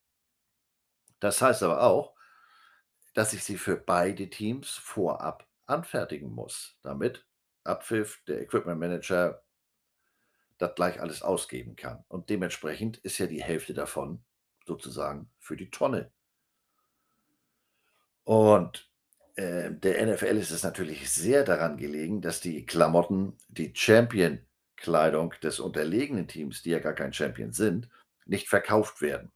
[1.19, 2.15] Das heißt aber auch,
[3.13, 7.27] dass ich sie für beide Teams vorab anfertigen muss, damit
[7.63, 9.43] Abpfiff der Equipment Manager
[10.57, 12.03] das gleich alles ausgeben kann.
[12.07, 14.23] Und dementsprechend ist ja die Hälfte davon
[14.65, 16.11] sozusagen für die Tonne.
[18.23, 18.90] Und
[19.35, 25.59] äh, der NFL ist es natürlich sehr daran gelegen, dass die Klamotten, die Champion-Kleidung des
[25.59, 27.89] unterlegenen Teams, die ja gar kein Champion sind,
[28.25, 29.31] nicht verkauft werden.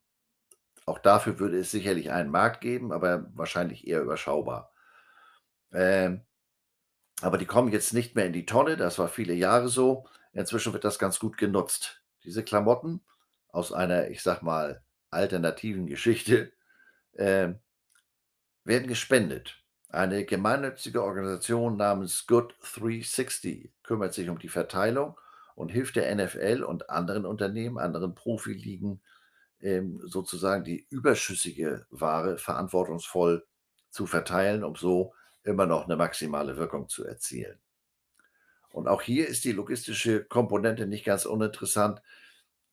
[0.86, 4.72] Auch dafür würde es sicherlich einen Markt geben, aber wahrscheinlich eher überschaubar.
[5.74, 6.22] Ähm,
[7.22, 10.08] aber die kommen jetzt nicht mehr in die Tonne, das war viele Jahre so.
[10.34, 12.04] Inzwischen wird das ganz gut genutzt.
[12.24, 13.02] Diese Klamotten
[13.50, 16.52] aus einer, ich sag mal, alternativen Geschichte
[17.14, 17.54] äh,
[18.64, 19.65] werden gespendet.
[19.96, 25.18] Eine gemeinnützige Organisation namens Good 360 kümmert sich um die Verteilung
[25.56, 29.02] und hilft der NFL und anderen Unternehmen, anderen Profiligen,
[29.62, 33.48] ähm, sozusagen die überschüssige Ware verantwortungsvoll
[33.90, 37.58] zu verteilen, um so immer noch eine maximale Wirkung zu erzielen.
[38.74, 42.02] Und auch hier ist die logistische Komponente nicht ganz uninteressant.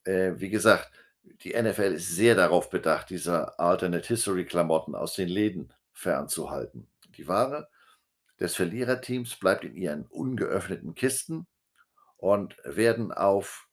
[0.03, 0.91] Äh, wie gesagt,
[1.23, 6.89] die NFL ist sehr darauf bedacht, diese Alternate History Klamotten aus den Läden fernzuhalten.
[7.17, 7.69] Die Ware
[8.39, 11.47] des Verliererteams bleibt in ihren ungeöffneten Kisten
[12.17, 13.67] und werden auf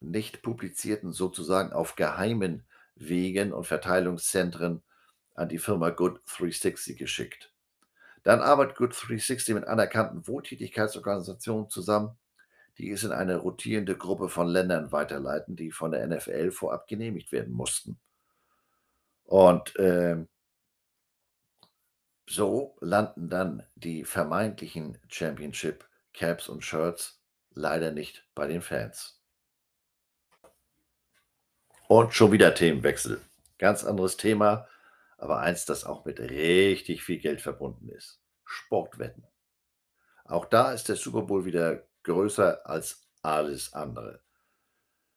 [0.00, 4.82] nicht publizierten, sozusagen auf geheimen Wegen und Verteilungszentren
[5.34, 7.52] an die Firma Good 360 geschickt.
[8.22, 12.18] Dann arbeitet Good 360 mit anerkannten Wohltätigkeitsorganisationen zusammen,
[12.78, 17.32] die es in eine rotierende Gruppe von Ländern weiterleiten, die von der NFL vorab genehmigt
[17.32, 17.98] werden mussten.
[19.24, 20.24] Und äh,
[22.26, 29.20] so landen dann die vermeintlichen Championship Caps und Shirts leider nicht bei den Fans.
[31.88, 33.20] Und schon wieder Themenwechsel.
[33.58, 34.66] Ganz anderes Thema
[35.22, 38.20] aber eins, das auch mit richtig viel Geld verbunden ist.
[38.44, 39.24] Sportwetten.
[40.24, 44.20] Auch da ist der Super Bowl wieder größer als alles andere.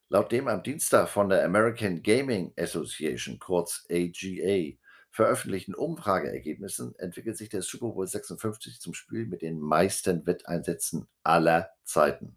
[0.09, 4.77] Laut dem am Dienstag von der American Gaming Association, kurz AGA,
[5.15, 11.69] veröffentlichten Umfrageergebnissen entwickelt sich der Super Bowl 56 zum Spiel mit den meisten Wetteinsätzen aller
[11.83, 12.35] Zeiten.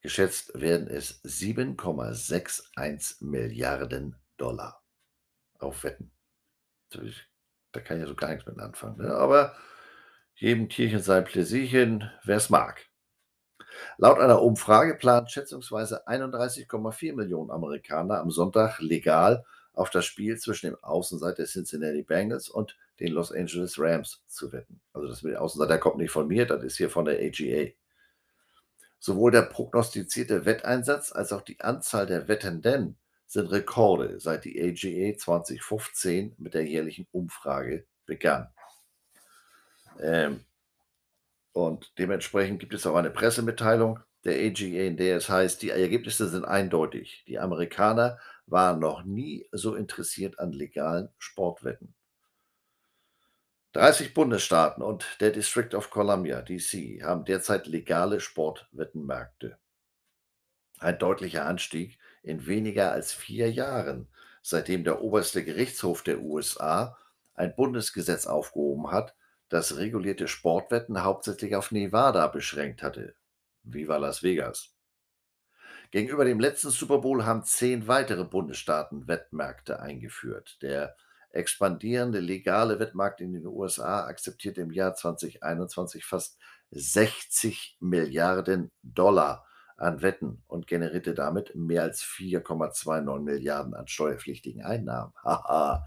[0.00, 4.82] Geschätzt werden es 7,61 Milliarden Dollar
[5.58, 6.10] auf Wetten
[7.74, 8.98] da kann ich ja so gar nichts mit anfangen.
[8.98, 9.14] Ne?
[9.14, 9.54] Aber
[10.34, 12.86] jedem Tierchen sein Pläsierchen, wer es mag.
[13.98, 20.66] Laut einer Umfrage planen schätzungsweise 31,4 Millionen Amerikaner am Sonntag legal auf das Spiel zwischen
[20.66, 24.80] dem Außenseiter Cincinnati Bengals und den Los Angeles Rams zu wetten.
[24.92, 27.72] Also das mit Außenseiter kommt nicht von mir, das ist hier von der AGA.
[28.98, 35.18] Sowohl der prognostizierte Wetteinsatz als auch die Anzahl der Wettenden sind Rekorde, seit die AGA
[35.18, 38.48] 2015 mit der jährlichen Umfrage begann.
[40.00, 40.44] Ähm,
[41.52, 46.28] und dementsprechend gibt es auch eine Pressemitteilung der AGA, in der es heißt, die Ergebnisse
[46.28, 47.24] sind eindeutig.
[47.26, 51.94] Die Amerikaner waren noch nie so interessiert an legalen Sportwetten.
[53.72, 59.58] 30 Bundesstaaten und der District of Columbia, DC, haben derzeit legale Sportwettenmärkte.
[60.78, 64.06] Ein deutlicher Anstieg in weniger als vier Jahren,
[64.42, 66.96] seitdem der oberste Gerichtshof der USA
[67.34, 69.16] ein Bundesgesetz aufgehoben hat,
[69.48, 73.14] das regulierte Sportwetten hauptsächlich auf Nevada beschränkt hatte.
[73.62, 74.73] Viva Las Vegas.
[75.94, 80.60] Gegenüber dem letzten Super Bowl haben zehn weitere Bundesstaaten Wettmärkte eingeführt.
[80.60, 80.96] Der
[81.30, 86.36] expandierende legale Wettmarkt in den USA akzeptierte im Jahr 2021 fast
[86.72, 95.12] 60 Milliarden Dollar an Wetten und generierte damit mehr als 4,29 Milliarden an steuerpflichtigen Einnahmen.
[95.22, 95.84] Haha,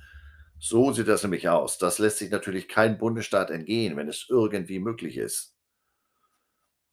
[0.58, 1.80] so sieht das nämlich aus.
[1.80, 5.57] Das lässt sich natürlich kein Bundesstaat entgehen, wenn es irgendwie möglich ist.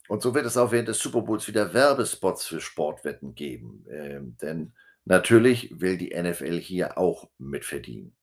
[0.09, 3.87] Und so wird es auch während des Super Bowls wieder Werbespots für Sportwetten geben.
[3.91, 4.73] Ähm, denn
[5.05, 8.15] natürlich will die NFL hier auch mitverdienen.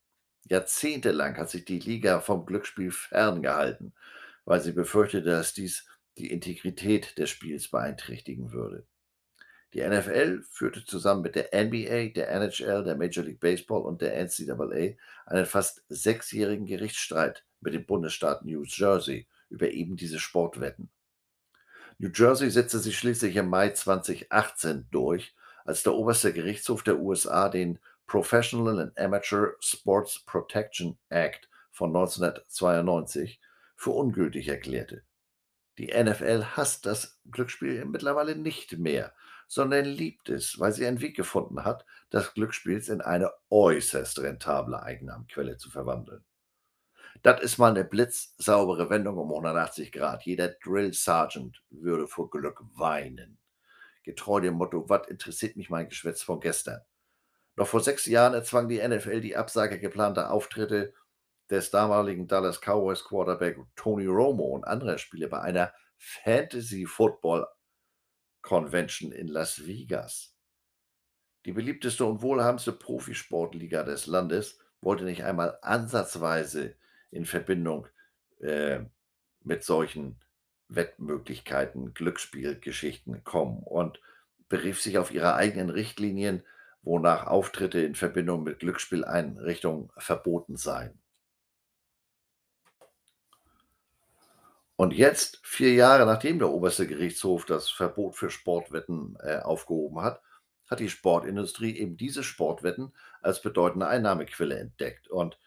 [0.46, 3.94] Jahrzehntelang hat sich die Liga vom Glücksspiel ferngehalten,
[4.46, 8.86] weil sie befürchtete, dass dies die Integrität des Spiels beeinträchtigen würde.
[9.74, 14.22] Die NFL führte zusammen mit der NBA, der NHL, der Major League Baseball und der
[14.22, 20.90] NCAA einen fast sechsjährigen Gerichtsstreit mit dem Bundesstaat New Jersey über eben diese Sportwetten.
[22.02, 25.36] New Jersey setzte sich schließlich im Mai 2018 durch,
[25.66, 33.40] als der oberste Gerichtshof der USA den Professional and Amateur Sports Protection Act von 1992
[33.76, 35.04] für ungültig erklärte.
[35.78, 39.14] Die NFL hasst das Glücksspiel mittlerweile nicht mehr,
[39.48, 44.82] sondern liebt es, weil sie einen Weg gefunden hat, das Glücksspiels in eine äußerst rentable
[44.82, 46.26] Einnahmenquelle zu verwandeln.
[47.24, 50.24] Das ist mal eine blitzsaubere Wendung um 180 Grad.
[50.24, 53.38] Jeder Drill Sergeant würde vor Glück weinen.
[54.04, 56.82] Getreu dem Motto, was interessiert mich mein Geschwätz von gestern?
[57.56, 60.94] Noch vor sechs Jahren erzwang die NFL die Absage geplanter Auftritte
[61.50, 67.46] des damaligen Dallas Cowboys Quarterback Tony Romo und anderer Spieler bei einer Fantasy Football
[68.42, 70.34] Convention in Las Vegas.
[71.46, 76.76] Die beliebteste und wohlhabendste Profisportliga des Landes wollte nicht einmal ansatzweise
[77.12, 77.88] in Verbindung
[78.40, 78.80] äh,
[79.44, 80.20] mit solchen
[80.70, 84.00] Wettmöglichkeiten, Glücksspielgeschichten kommen und
[84.50, 86.44] berief sich auf ihre eigenen Richtlinien,
[86.82, 90.98] wonach Auftritte in Verbindung mit Glücksspieleinrichtungen verboten seien.
[94.82, 100.22] Und jetzt, vier Jahre nachdem der oberste Gerichtshof das Verbot für Sportwetten äh, aufgehoben hat,
[100.68, 105.08] hat die Sportindustrie eben diese Sportwetten als bedeutende Einnahmequelle entdeckt.
[105.08, 105.38] Und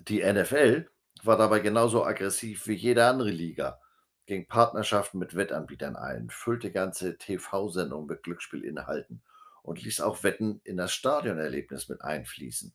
[0.00, 0.88] die NFL
[1.22, 3.80] war dabei genauso aggressiv wie jede andere Liga,
[4.26, 9.22] ging Partnerschaften mit Wettanbietern ein, füllte ganze TV-Sendungen mit Glücksspielinhalten
[9.62, 12.74] und ließ auch Wetten in das Stadionerlebnis mit einfließen.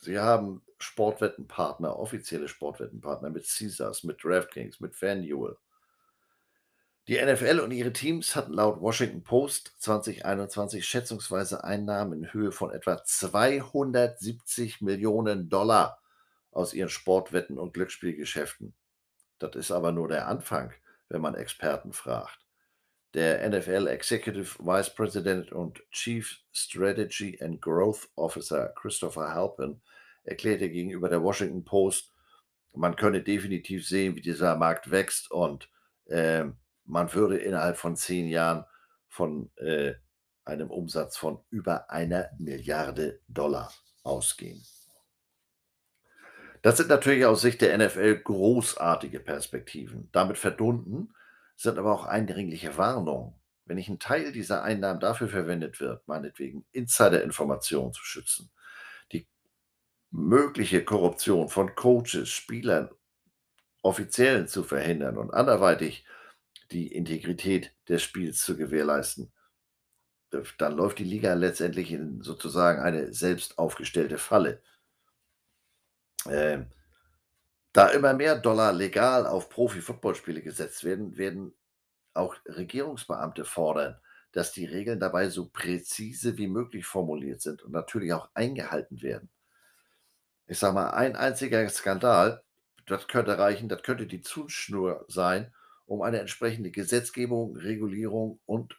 [0.00, 5.56] Sie haben Sportwettenpartner, offizielle Sportwettenpartner mit Caesars, mit DraftKings, mit FanDuel.
[7.08, 12.72] Die NFL und ihre Teams hatten laut Washington Post 2021 schätzungsweise Einnahmen in Höhe von
[12.72, 16.01] etwa 270 Millionen Dollar
[16.52, 18.74] aus ihren Sportwetten und Glücksspielgeschäften.
[19.38, 20.72] Das ist aber nur der Anfang,
[21.08, 22.38] wenn man Experten fragt.
[23.14, 29.82] Der NFL Executive Vice President und Chief Strategy and Growth Officer Christopher Halpin
[30.24, 32.12] erklärte gegenüber der Washington Post,
[32.74, 35.68] man könne definitiv sehen, wie dieser Markt wächst und
[36.06, 36.44] äh,
[36.84, 38.64] man würde innerhalb von zehn Jahren
[39.08, 39.94] von äh,
[40.44, 44.62] einem Umsatz von über einer Milliarde Dollar ausgehen.
[46.62, 50.08] Das sind natürlich aus Sicht der NFL großartige Perspektiven.
[50.12, 51.12] Damit verbunden
[51.56, 53.34] sind aber auch eindringliche Warnungen.
[53.64, 58.50] Wenn nicht ein Teil dieser Einnahmen dafür verwendet wird, meinetwegen Insider-Informationen zu schützen,
[59.12, 59.26] die
[60.10, 62.90] mögliche Korruption von Coaches, Spielern,
[63.82, 66.04] Offiziellen zu verhindern und anderweitig
[66.70, 69.32] die Integrität des Spiels zu gewährleisten,
[70.58, 74.62] dann läuft die Liga letztendlich in sozusagen eine selbst aufgestellte Falle.
[76.28, 76.66] Ähm,
[77.72, 81.54] da immer mehr Dollar legal auf Profi-Footballspiele gesetzt werden, werden
[82.14, 83.96] auch Regierungsbeamte fordern,
[84.32, 89.30] dass die Regeln dabei so präzise wie möglich formuliert sind und natürlich auch eingehalten werden.
[90.46, 92.42] Ich sage mal, ein einziger Skandal,
[92.86, 95.52] das könnte reichen, das könnte die Zündschnur sein,
[95.86, 98.78] um eine entsprechende Gesetzgebung, Regulierung und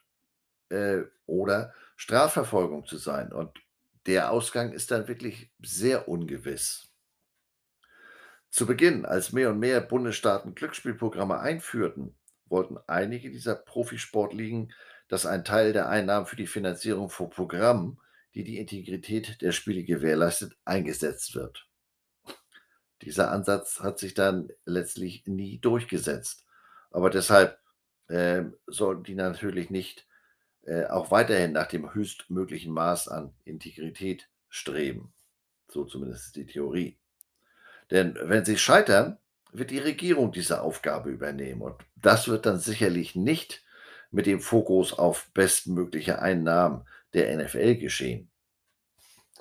[0.68, 3.32] äh, oder Strafverfolgung zu sein.
[3.32, 3.58] Und
[4.06, 6.93] der Ausgang ist dann wirklich sehr ungewiss.
[8.54, 12.14] Zu Beginn, als mehr und mehr Bundesstaaten Glücksspielprogramme einführten,
[12.46, 14.72] wollten einige dieser Profisportligen,
[15.08, 17.98] dass ein Teil der Einnahmen für die Finanzierung von Programmen,
[18.36, 21.68] die die Integrität der Spiele gewährleistet, eingesetzt wird.
[23.02, 26.46] Dieser Ansatz hat sich dann letztlich nie durchgesetzt.
[26.92, 27.58] Aber deshalb
[28.06, 30.06] äh, sollten die natürlich nicht
[30.62, 35.12] äh, auch weiterhin nach dem höchstmöglichen Maß an Integrität streben.
[35.66, 37.00] So zumindest die Theorie.
[37.90, 39.18] Denn wenn sie scheitern,
[39.52, 41.62] wird die Regierung diese Aufgabe übernehmen.
[41.62, 43.64] Und das wird dann sicherlich nicht
[44.10, 48.30] mit dem Fokus auf bestmögliche Einnahmen der NFL geschehen.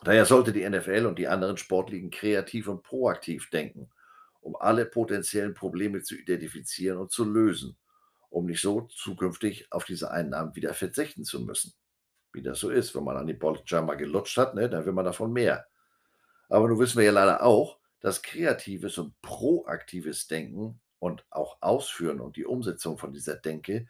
[0.04, 3.90] Daher sollte die NFL und die anderen Sportligen kreativ und proaktiv denken,
[4.42, 7.78] um alle potenziellen Probleme zu identifizieren und zu lösen,
[8.30, 11.74] um nicht so zukünftig auf diese Einnahmen wieder verzichten zu müssen.
[12.34, 14.94] Wie das so ist, wenn man an die Bolger mal gelutscht hat, ne, dann will
[14.94, 15.66] man davon mehr.
[16.50, 22.20] Aber nun wissen wir ja leider auch, dass kreatives und proaktives Denken und auch Ausführen
[22.20, 23.88] und die Umsetzung von dieser Denke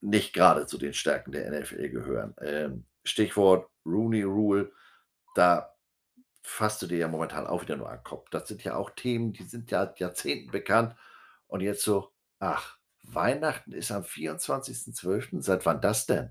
[0.00, 2.34] nicht gerade zu den Stärken der NFL gehören.
[2.40, 4.72] Ähm, Stichwort Rooney Rule,
[5.34, 5.74] da
[6.42, 8.30] fasst du dir ja momentan auch wieder nur an den Kopf.
[8.30, 10.96] Das sind ja auch Themen, die sind ja Jahrzehnten bekannt.
[11.46, 15.42] Und jetzt so, ach, Weihnachten ist am 24.12.
[15.42, 16.30] Seit wann das denn?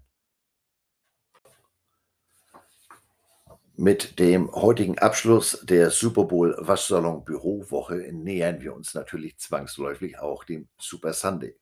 [3.76, 10.44] Mit dem heutigen Abschluss der Super Bowl Waschsalon Bürowoche nähern wir uns natürlich zwangsläufig auch
[10.44, 11.60] dem Super Sunday.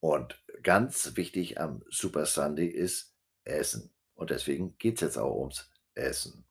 [0.00, 3.94] Und ganz wichtig am Super Sunday ist Essen.
[4.14, 6.44] Und deswegen geht es jetzt auch ums Essen.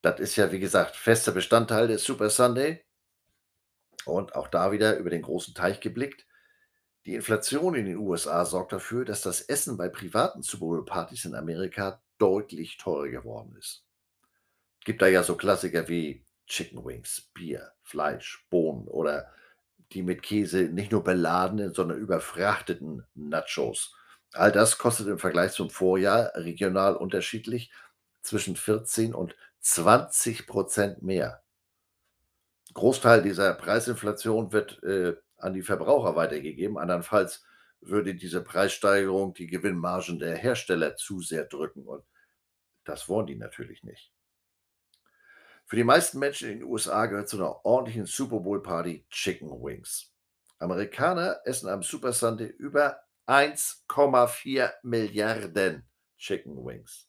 [0.00, 2.84] Das ist ja, wie gesagt, fester Bestandteil des Super Sunday.
[4.04, 6.24] Und auch da wieder über den großen Teich geblickt.
[7.06, 11.34] Die Inflation in den USA sorgt dafür, dass das Essen bei privaten Super Bowl-Partys in
[11.34, 13.84] Amerika deutlich teurer geworden ist.
[14.84, 19.32] Gibt da ja so Klassiker wie Chicken Wings, Bier, Fleisch, Bohnen oder
[19.90, 23.94] die mit Käse nicht nur beladenen, sondern überfrachteten Nachos.
[24.32, 27.72] All das kostet im Vergleich zum Vorjahr regional unterschiedlich
[28.22, 31.42] zwischen 14 und 20 Prozent mehr.
[32.72, 36.78] Großteil dieser Preisinflation wird äh, an die Verbraucher weitergegeben.
[36.78, 37.44] Andernfalls
[37.80, 41.82] würde diese Preissteigerung die Gewinnmargen der Hersteller zu sehr drücken.
[41.82, 42.04] Und
[42.84, 44.12] das wollen die natürlich nicht.
[45.66, 49.48] Für die meisten Menschen in den USA gehört zu einer ordentlichen Super Bowl Party Chicken
[49.48, 50.12] Wings.
[50.58, 57.08] Amerikaner essen am Super Sunday über 1,4 Milliarden Chicken Wings.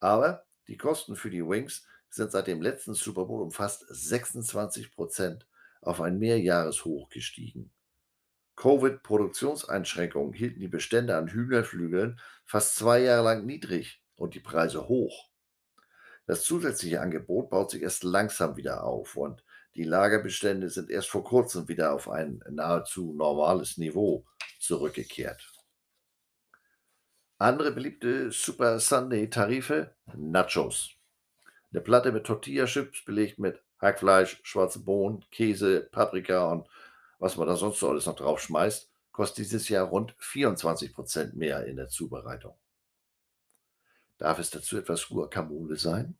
[0.00, 4.92] Aber die Kosten für die Wings sind seit dem letzten Super Bowl um fast 26
[4.92, 5.46] Prozent
[5.80, 7.70] auf ein Mehrjahreshoch gestiegen.
[8.56, 15.28] Covid-Produktionseinschränkungen hielten die Bestände an Hühnerflügeln fast zwei Jahre lang niedrig und die Preise hoch.
[16.26, 19.44] Das zusätzliche Angebot baut sich erst langsam wieder auf und
[19.76, 24.26] die Lagerbestände sind erst vor kurzem wieder auf ein nahezu normales Niveau
[24.58, 25.52] zurückgekehrt.
[27.38, 30.94] Andere beliebte Super Sunday Tarife, Nachos.
[31.70, 36.66] Eine Platte mit Tortilla-Chips belegt mit Hackfleisch, schwarze Bohnen, Käse, Paprika und
[37.18, 41.36] was man da sonst so alles noch drauf schmeißt, kostet dieses Jahr rund 24 Prozent
[41.36, 42.54] mehr in der Zubereitung.
[44.18, 46.18] Darf es dazu etwas Guacamole sein?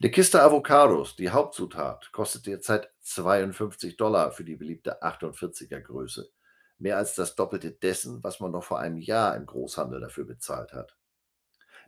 [0.00, 6.30] Eine Kiste Avocados, die Hauptzutat, kostet derzeit 52 Dollar für die beliebte 48er Größe.
[6.78, 10.72] Mehr als das Doppelte dessen, was man noch vor einem Jahr im Großhandel dafür bezahlt
[10.72, 10.96] hat.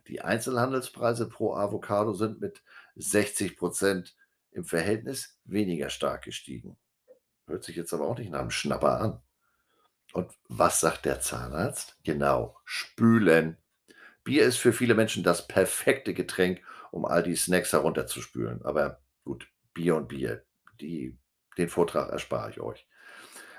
[0.07, 2.63] Die Einzelhandelspreise pro Avocado sind mit
[2.95, 4.15] 60 Prozent
[4.51, 6.77] im Verhältnis weniger stark gestiegen.
[7.47, 9.21] Hört sich jetzt aber auch nicht nach einem Schnapper an.
[10.13, 11.97] Und was sagt der Zahnarzt?
[12.03, 13.57] Genau, spülen.
[14.23, 16.61] Bier ist für viele Menschen das perfekte Getränk,
[16.91, 18.63] um all die Snacks herunterzuspülen.
[18.63, 20.43] Aber gut, Bier und Bier,
[20.79, 21.17] die,
[21.57, 22.87] den Vortrag erspare ich euch.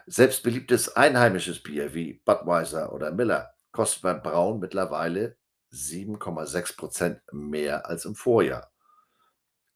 [0.07, 5.37] Selbst beliebtes einheimisches Bier wie Budweiser oder Miller kostet beim Brauen mittlerweile
[5.73, 8.71] 7,6 Prozent mehr als im Vorjahr.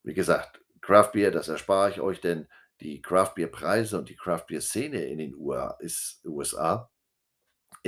[0.03, 2.47] Wie gesagt, Craft Beer, das erspare ich euch, denn
[2.81, 6.91] die Craft Beer Preise und die Craft Beer Szene in den USA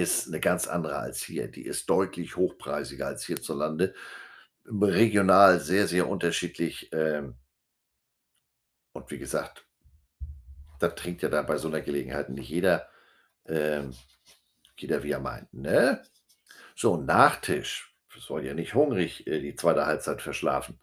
[0.03, 1.49] ist eine ganz andere als hier.
[1.49, 3.95] Die ist deutlich hochpreisiger als hierzulande.
[4.67, 6.91] Regional sehr, sehr unterschiedlich.
[6.93, 7.35] Ähm,
[8.93, 9.67] und wie gesagt,
[10.79, 12.89] da trinkt ja dann bei so einer Gelegenheit nicht jeder
[13.47, 13.95] Ähm,
[14.79, 16.03] jeder wie er meint, ne?
[16.75, 17.95] So, Nachtisch.
[18.19, 20.81] Soll ja nicht hungrig äh, die zweite Halbzeit verschlafen.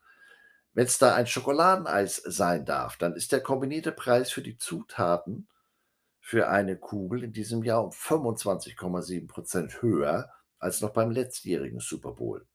[0.74, 5.48] Wenn es da ein Schokoladeneis sein darf, dann ist der kombinierte Preis für die Zutaten
[6.28, 12.46] für eine Kugel in diesem Jahr um 25,7% höher als noch beim letztjährigen Super Bowl.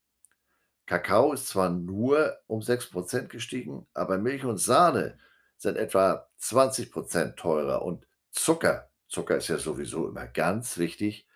[0.85, 5.17] Kakao ist zwar nur um 6% gestiegen, aber Milch und Sahne
[5.57, 11.27] sind etwa 20% teurer und Zucker, Zucker ist ja sowieso immer ganz wichtig,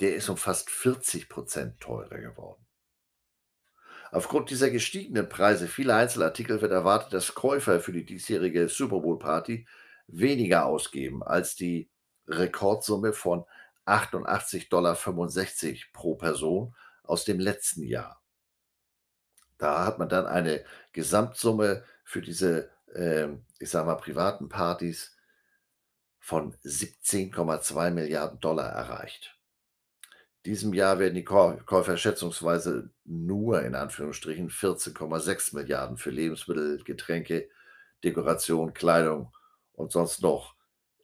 [0.00, 2.66] der ist um fast 40% teurer geworden.
[4.10, 9.20] Aufgrund dieser gestiegenen Preise vieler Einzelartikel wird erwartet, dass Käufer für die diesjährige Super Bowl
[9.20, 9.64] Party
[10.08, 11.88] weniger ausgeben als die
[12.26, 13.44] Rekordsumme von
[13.86, 14.96] 88,65 Dollar
[15.92, 18.20] pro Person aus dem letzten Jahr.
[19.56, 25.16] Da hat man dann eine Gesamtsumme für diese, ähm, ich sage mal, privaten Partys
[26.18, 29.36] von 17,2 Milliarden Dollar erreicht.
[30.44, 37.48] Diesem Jahr werden die Käufer schätzungsweise nur in Anführungsstrichen 14,6 Milliarden für Lebensmittel, Getränke,
[38.04, 39.32] Dekoration, Kleidung
[39.78, 40.56] und sonst noch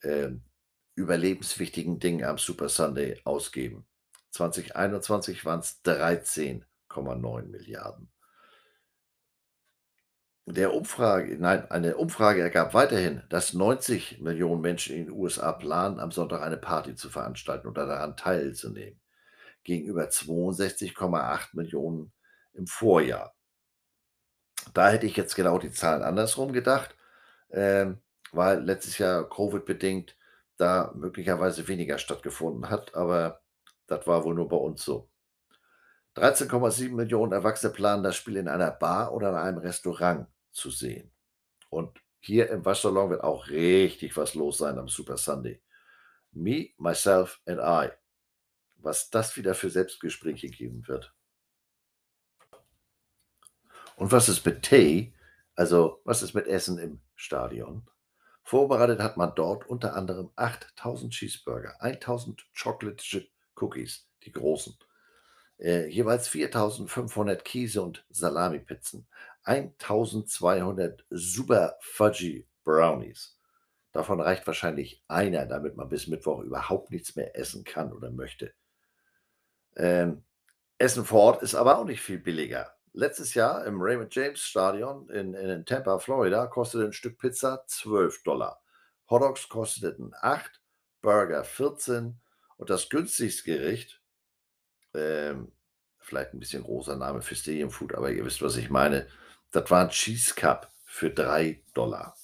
[0.03, 0.31] äh,
[0.97, 3.87] überlebenswichtigen Dingen am Super Sunday ausgeben.
[4.31, 8.11] 2021 waren es 13,9 Milliarden.
[10.47, 16.01] Der Umfrage, nein, eine Umfrage ergab weiterhin, dass 90 Millionen Menschen in den USA planen,
[16.01, 19.01] am Sonntag eine Party zu veranstalten oder daran teilzunehmen,
[19.63, 22.13] gegenüber 62,8 Millionen
[22.53, 23.35] im Vorjahr.
[24.75, 26.95] Da hätte ich jetzt genau die Zahlen andersrum gedacht,
[27.51, 28.01] ähm,
[28.37, 30.17] weil letztes Jahr Covid-bedingt
[30.57, 33.43] da möglicherweise weniger stattgefunden hat, aber
[33.87, 35.09] das war wohl nur bei uns so.
[36.17, 41.11] 13,7 Millionen Erwachsene planen das Spiel in einer Bar oder in einem Restaurant zu sehen.
[41.71, 45.61] Und hier im Waschsalon wird auch richtig was los sein am Super Sunday.
[46.31, 47.93] Me, myself and I.
[48.77, 51.13] Was das wieder für Selbstgespräche geben wird.
[53.97, 55.15] Und was ist mit Tee?
[55.55, 57.89] Also, was ist mit Essen im Stadion?
[58.45, 64.77] Vorbereitet hat man dort unter anderem 8000 Cheeseburger, 1000 Chocolate Chip Cookies, die großen,
[65.59, 69.07] äh, jeweils 4500 Käse- und Salami-Pizzen,
[69.45, 73.39] 1200 Super Fudgy Brownies.
[73.93, 78.53] Davon reicht wahrscheinlich einer, damit man bis Mittwoch überhaupt nichts mehr essen kann oder möchte.
[79.77, 80.25] Ähm,
[80.79, 82.74] Essen vor Ort ist aber auch nicht viel billiger.
[82.97, 88.23] Letztes Jahr im Raymond James Stadion in, in Tampa, Florida, kostete ein Stück Pizza 12
[88.23, 88.63] Dollar.
[89.11, 90.61] Hotdogs kosteten 8,
[91.03, 92.17] Burger 14
[92.57, 94.01] und das günstigste Gericht,
[94.95, 95.51] ähm,
[95.99, 99.09] vielleicht ein bisschen großer Name für Stadium Food, aber ihr wisst, was ich meine,
[99.51, 102.17] das war ein Cheese Cup für 3 Dollar.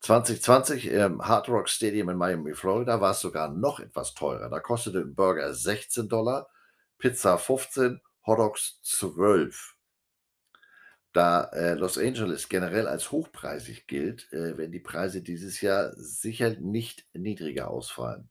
[0.00, 4.50] 2020 im Hard Rock Stadium in Miami, Florida, war es sogar noch etwas teurer.
[4.50, 6.50] Da kostete ein Burger 16 Dollar,
[6.98, 9.76] Pizza 15, Hotdogs 12.
[11.12, 16.50] Da äh, Los Angeles generell als hochpreisig gilt, äh, werden die Preise dieses Jahr sicher
[16.58, 18.30] nicht niedriger ausfallen.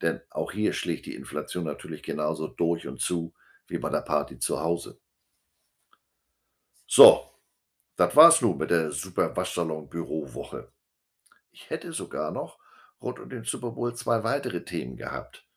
[0.00, 3.34] Denn auch hier schlägt die Inflation natürlich genauso durch und zu
[3.66, 5.00] wie bei der Party zu Hause.
[6.86, 7.28] So,
[7.96, 10.70] das war's nun mit der Super Waschsalon Bürowoche.
[11.50, 12.58] Ich hätte sogar noch
[13.00, 15.47] rund um den Super Bowl zwei weitere Themen gehabt.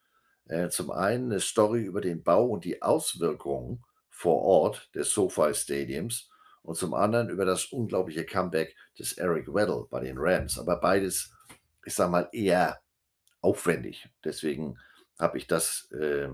[0.52, 5.54] Äh, zum einen eine Story über den Bau und die Auswirkungen vor Ort des SoFi
[5.54, 6.30] Stadiums
[6.62, 10.60] und zum anderen über das unglaubliche Comeback des Eric Weddle bei den Rams.
[10.60, 11.34] Aber beides,
[11.86, 12.82] ich sag mal, eher
[13.40, 14.10] aufwendig.
[14.26, 14.78] Deswegen
[15.18, 16.28] habe ich äh,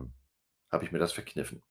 [0.72, 1.61] habe ich mir das verkniffen.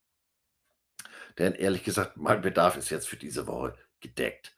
[1.38, 4.56] Denn ehrlich gesagt, mein Bedarf ist jetzt für diese Woche gedeckt.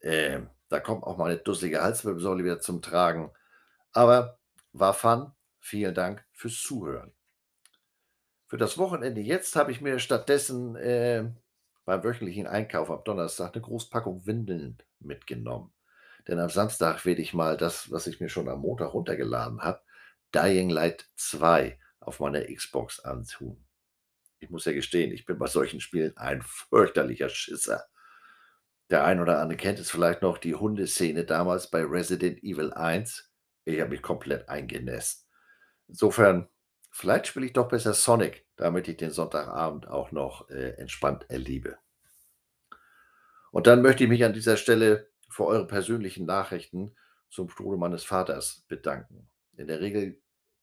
[0.00, 3.30] Äh, da kommt auch mal eine dusselige Halswirbelsäule wieder zum Tragen.
[3.92, 4.40] Aber
[4.72, 5.30] war Fun.
[5.60, 7.12] Vielen Dank fürs Zuhören.
[8.48, 11.30] Für das Wochenende jetzt habe ich mir stattdessen äh,
[11.84, 15.70] beim wöchentlichen Einkauf am Donnerstag eine Großpackung Windeln mitgenommen.
[16.26, 19.82] Denn am Samstag werde ich mal das, was ich mir schon am Montag runtergeladen habe,
[20.34, 23.66] Dying Light 2 auf meiner Xbox antun.
[24.38, 27.84] Ich muss ja gestehen, ich bin bei solchen Spielen ein fürchterlicher Schisser.
[28.88, 33.30] Der ein oder andere kennt es vielleicht noch, die Hundeszene damals bei Resident Evil 1.
[33.66, 35.28] Ich habe mich komplett eingenässt.
[35.86, 36.48] Insofern,
[36.98, 41.78] vielleicht spiele ich doch besser Sonic, damit ich den Sonntagabend auch noch äh, entspannt erlebe.
[43.52, 46.96] Und dann möchte ich mich an dieser Stelle für eure persönlichen Nachrichten
[47.30, 49.30] zum Tode meines Vaters bedanken.
[49.56, 50.20] In der Regel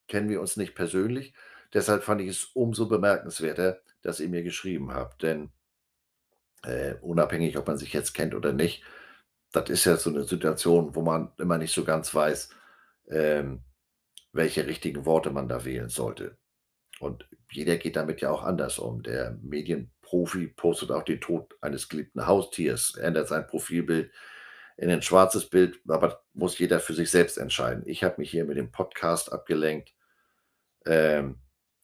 [0.08, 1.34] kennen wir uns nicht persönlich,
[1.74, 5.52] deshalb fand ich es umso bemerkenswerter, dass ihr mir geschrieben habt, denn
[6.64, 8.84] äh, unabhängig, ob man sich jetzt kennt oder nicht,
[9.52, 12.50] das ist ja so eine Situation, wo man immer nicht so ganz weiß,
[13.08, 13.64] ähm,
[14.36, 16.38] welche richtigen Worte man da wählen sollte.
[17.00, 19.02] Und jeder geht damit ja auch anders um.
[19.02, 24.12] Der Medienprofi postet auch den Tod eines geliebten Haustiers, ändert sein Profilbild
[24.78, 27.84] in ein schwarzes Bild, aber muss jeder für sich selbst entscheiden.
[27.86, 29.94] Ich habe mich hier mit dem Podcast abgelenkt
[30.86, 31.40] ähm,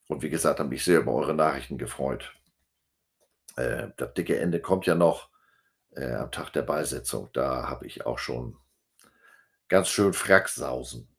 [0.07, 2.33] und wie gesagt, habe mich sehr über eure Nachrichten gefreut.
[3.55, 5.29] Äh, das dicke Ende kommt ja noch
[5.95, 7.29] äh, am Tag der Beisetzung.
[7.31, 8.57] Da habe ich auch schon
[9.69, 11.10] ganz schön Fracksausen.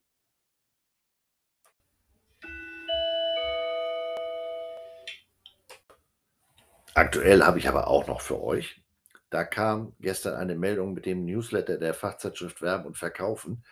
[7.02, 8.80] Aktuell habe ich aber auch noch für euch.
[9.28, 13.64] Da kam gestern eine Meldung mit dem Newsletter der Fachzeitschrift Werben und Verkaufen,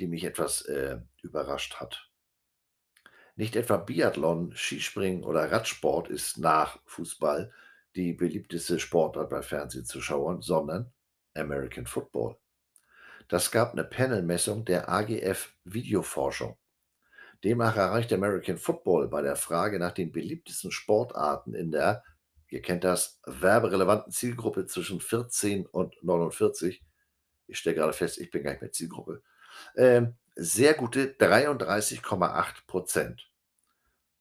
[0.00, 2.10] die mich etwas äh, überrascht hat.
[3.36, 7.52] Nicht etwa Biathlon, Skispringen oder Radsport ist nach Fußball
[7.94, 10.92] die beliebteste Sportart bei Fernsehzuschauern, sondern
[11.34, 12.36] American Football.
[13.28, 16.58] Das gab eine Panelmessung der AGF Videoforschung.
[17.44, 22.02] Demnach erreicht American Football bei der Frage nach den beliebtesten Sportarten in der
[22.52, 26.84] Ihr kennt das, werberelevanten Zielgruppe zwischen 14 und 49.
[27.46, 29.22] Ich stelle gerade fest, ich bin gar nicht mehr Zielgruppe.
[29.74, 33.30] Ähm, sehr gute 33,8 Prozent.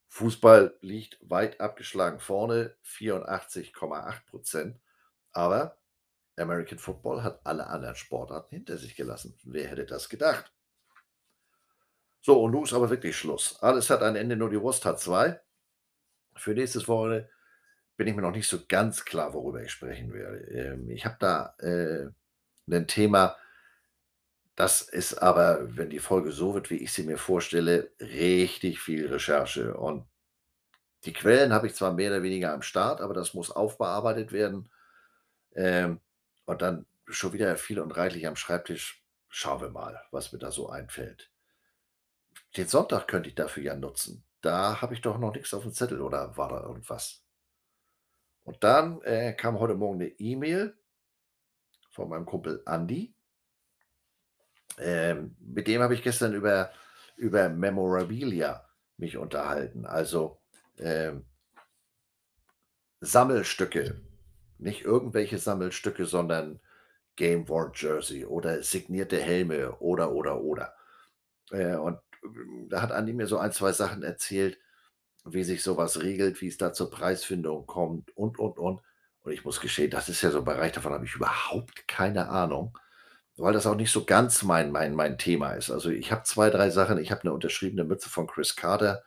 [0.08, 4.80] Fußball liegt weit abgeschlagen vorne, 84,8 Prozent.
[5.34, 5.78] Aber
[6.38, 9.38] American Football hat alle anderen Sportarten hinter sich gelassen.
[9.44, 10.54] Wer hätte das gedacht?
[12.22, 13.62] So, und nun ist aber wirklich Schluss.
[13.62, 15.42] Alles hat ein Ende, nur die Wurst hat zwei.
[16.38, 17.30] Für nächstes Wochenende
[18.02, 20.40] bin ich mir noch nicht so ganz klar, worüber ich sprechen werde.
[20.48, 22.08] Ähm, ich habe da äh,
[22.66, 23.38] 'nen Thema,
[24.56, 29.08] das ist aber, wenn die Folge so wird, wie ich sie mir vorstelle, richtig viel
[29.08, 29.76] Recherche.
[29.76, 30.08] Und
[31.06, 34.72] die Quellen habe ich zwar mehr oder weniger am Start, aber das muss aufbearbeitet werden.
[35.56, 36.02] Ähm,
[36.46, 39.04] und dann schon wieder viel und reichlich am Schreibtisch.
[39.30, 41.32] Schauen wir mal, was mir da so einfällt.
[42.56, 44.24] Den Sonntag könnte ich dafür ja nutzen.
[44.40, 47.26] Da habe ich doch noch nichts auf dem Zettel oder war da irgendwas?
[48.48, 50.74] Und dann, äh, kam heute Morgen 'ne E-Mail
[51.92, 53.14] von meinem Kumpel Andi.
[54.80, 56.72] Ähm, mit dem habe ich gestern über
[57.18, 58.66] über Memorabilia
[58.98, 59.86] mich unterhalten.
[59.86, 60.40] Also,
[60.80, 61.26] ähm
[63.04, 64.00] Sammelstücke.
[64.60, 66.60] Nicht irgendwelche Sammelstücke, sondern
[67.16, 70.76] Game Worn Jersey oder signierte Helme oder, oder, oder.
[71.52, 72.00] Äh, und
[72.70, 74.60] da hat Andi mir so ein, 2 Sachen erzählt,
[75.26, 78.82] wie sich sowas regelt, wie es da zur Preisfindung kommt und, und, und.
[79.24, 82.30] Und ich muss gestehen, das ist ja so 'n Bereich, davon habe ich überhaupt keine
[82.30, 82.78] Ahnung,
[83.38, 85.72] weil das auch nicht so ganz mein mein mein Thema ist.
[85.72, 86.98] Also, ich habe 2, 3 Sachen.
[87.00, 89.04] Ich habe 'ne unterschriebene Mütze von Cris Carter.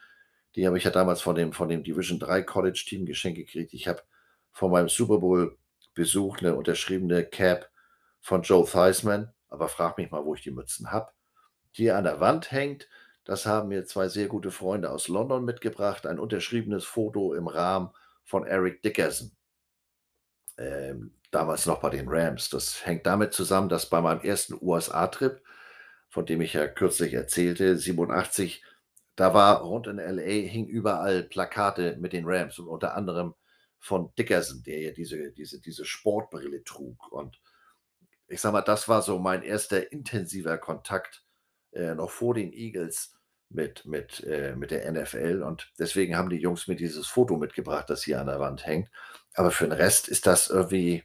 [0.57, 3.75] Die habe ich ja damals von dem von dem Division 3 College Team geschenkt gekriegt.
[3.75, 4.03] Ich habe
[4.53, 5.59] von meinem Super Bowl
[5.95, 7.71] Besuch 'ne unterschriebene Cap
[8.23, 11.13] von Joe Theismann, aber frag mich mal, wo ich die Mützen habe.
[11.79, 12.89] Die an der Wand hängt
[13.25, 17.91] das haben mir 2 sehr gute Freunde aus London mitgebracht, ein unterschriebenes Foto im Rahmen
[18.25, 19.33] von Eric Dickerson.
[20.57, 22.49] Ähm, damals noch bei den Rams.
[22.51, 25.43] Das hängt damit zusammen, dass bei meinem ersten USA-Trip,
[26.09, 28.63] von dem ich ja kürzlich erzählte, 87,
[29.17, 33.35] da war rund in LA hingen überall Plakate mit den Rams und unter anderem
[33.79, 37.13] von Dickerson, der ja diese diese diese Sportbrille trug.
[37.13, 37.41] Und
[38.29, 41.25] ich sage mal, das war so mein erster intensiver Kontakt,
[41.73, 43.14] äh, noch vor den Eagles
[43.55, 47.91] mit mit, äh mit der NFL und deswegen haben die Jungs mir dieses Foto mitgebracht,
[47.91, 48.91] das hier an der Wand hängt.
[49.35, 51.05] Aber für 'n Rest ist das irgendwie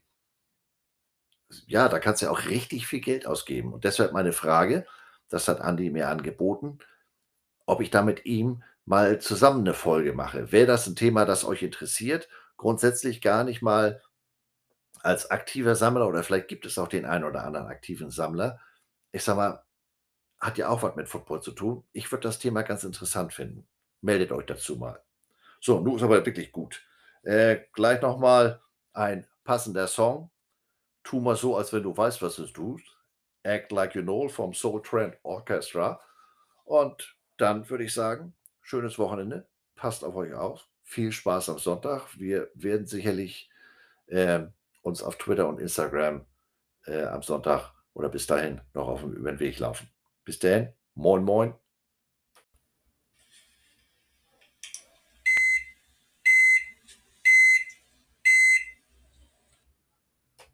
[1.67, 3.73] ja, da kannst du ja auch richtig viel Geld ausgeben.
[3.73, 4.85] Und deshalb meine Frage,
[5.29, 6.79] das hat Andi mir angeboten,
[7.67, 10.51] ob ich da mit ihm mal zusammen 'ne Folge mache.
[10.51, 12.29] Wäre das 'n Thema, das euch interessiert?
[12.57, 14.01] Grundsätzlich gar nicht mal
[15.01, 18.59] als aktiver Sammler oder vielleicht gibt es auch den einen oder anderen aktiven Sammler.
[19.13, 19.63] Ich sage mal
[20.39, 21.83] hat ja auch was mit Football zu tun.
[21.93, 23.67] Ich würde das Thema ganz interessant finden.
[24.01, 25.01] Meldet euch dazu mal.
[25.61, 26.83] So, nun ist aber wirklich gut.
[27.23, 28.61] Äh, gleich noch mal
[28.93, 30.31] ein passender Song.
[31.03, 32.85] „Tu mal so, als wenn du weißt, was du tust“,
[33.43, 36.01] „Act Like You Know“ vom Soul Trend Orchestra.
[36.65, 39.47] Und dann würde ich sagen, schönes Wochenende.
[39.75, 40.67] Passt auf euch auf.
[40.83, 42.17] Viel Spaß am Sonntag.
[42.19, 43.49] Wir werden sicherlich,
[44.09, 46.25] ähm, uns auf Twitter und Instagram,
[46.85, 49.89] äh, am Sonntag oder bis dahin noch aufm über 'n Weg laufen.
[50.29, 50.69] Bis dann.
[50.93, 51.55] Moin, moin.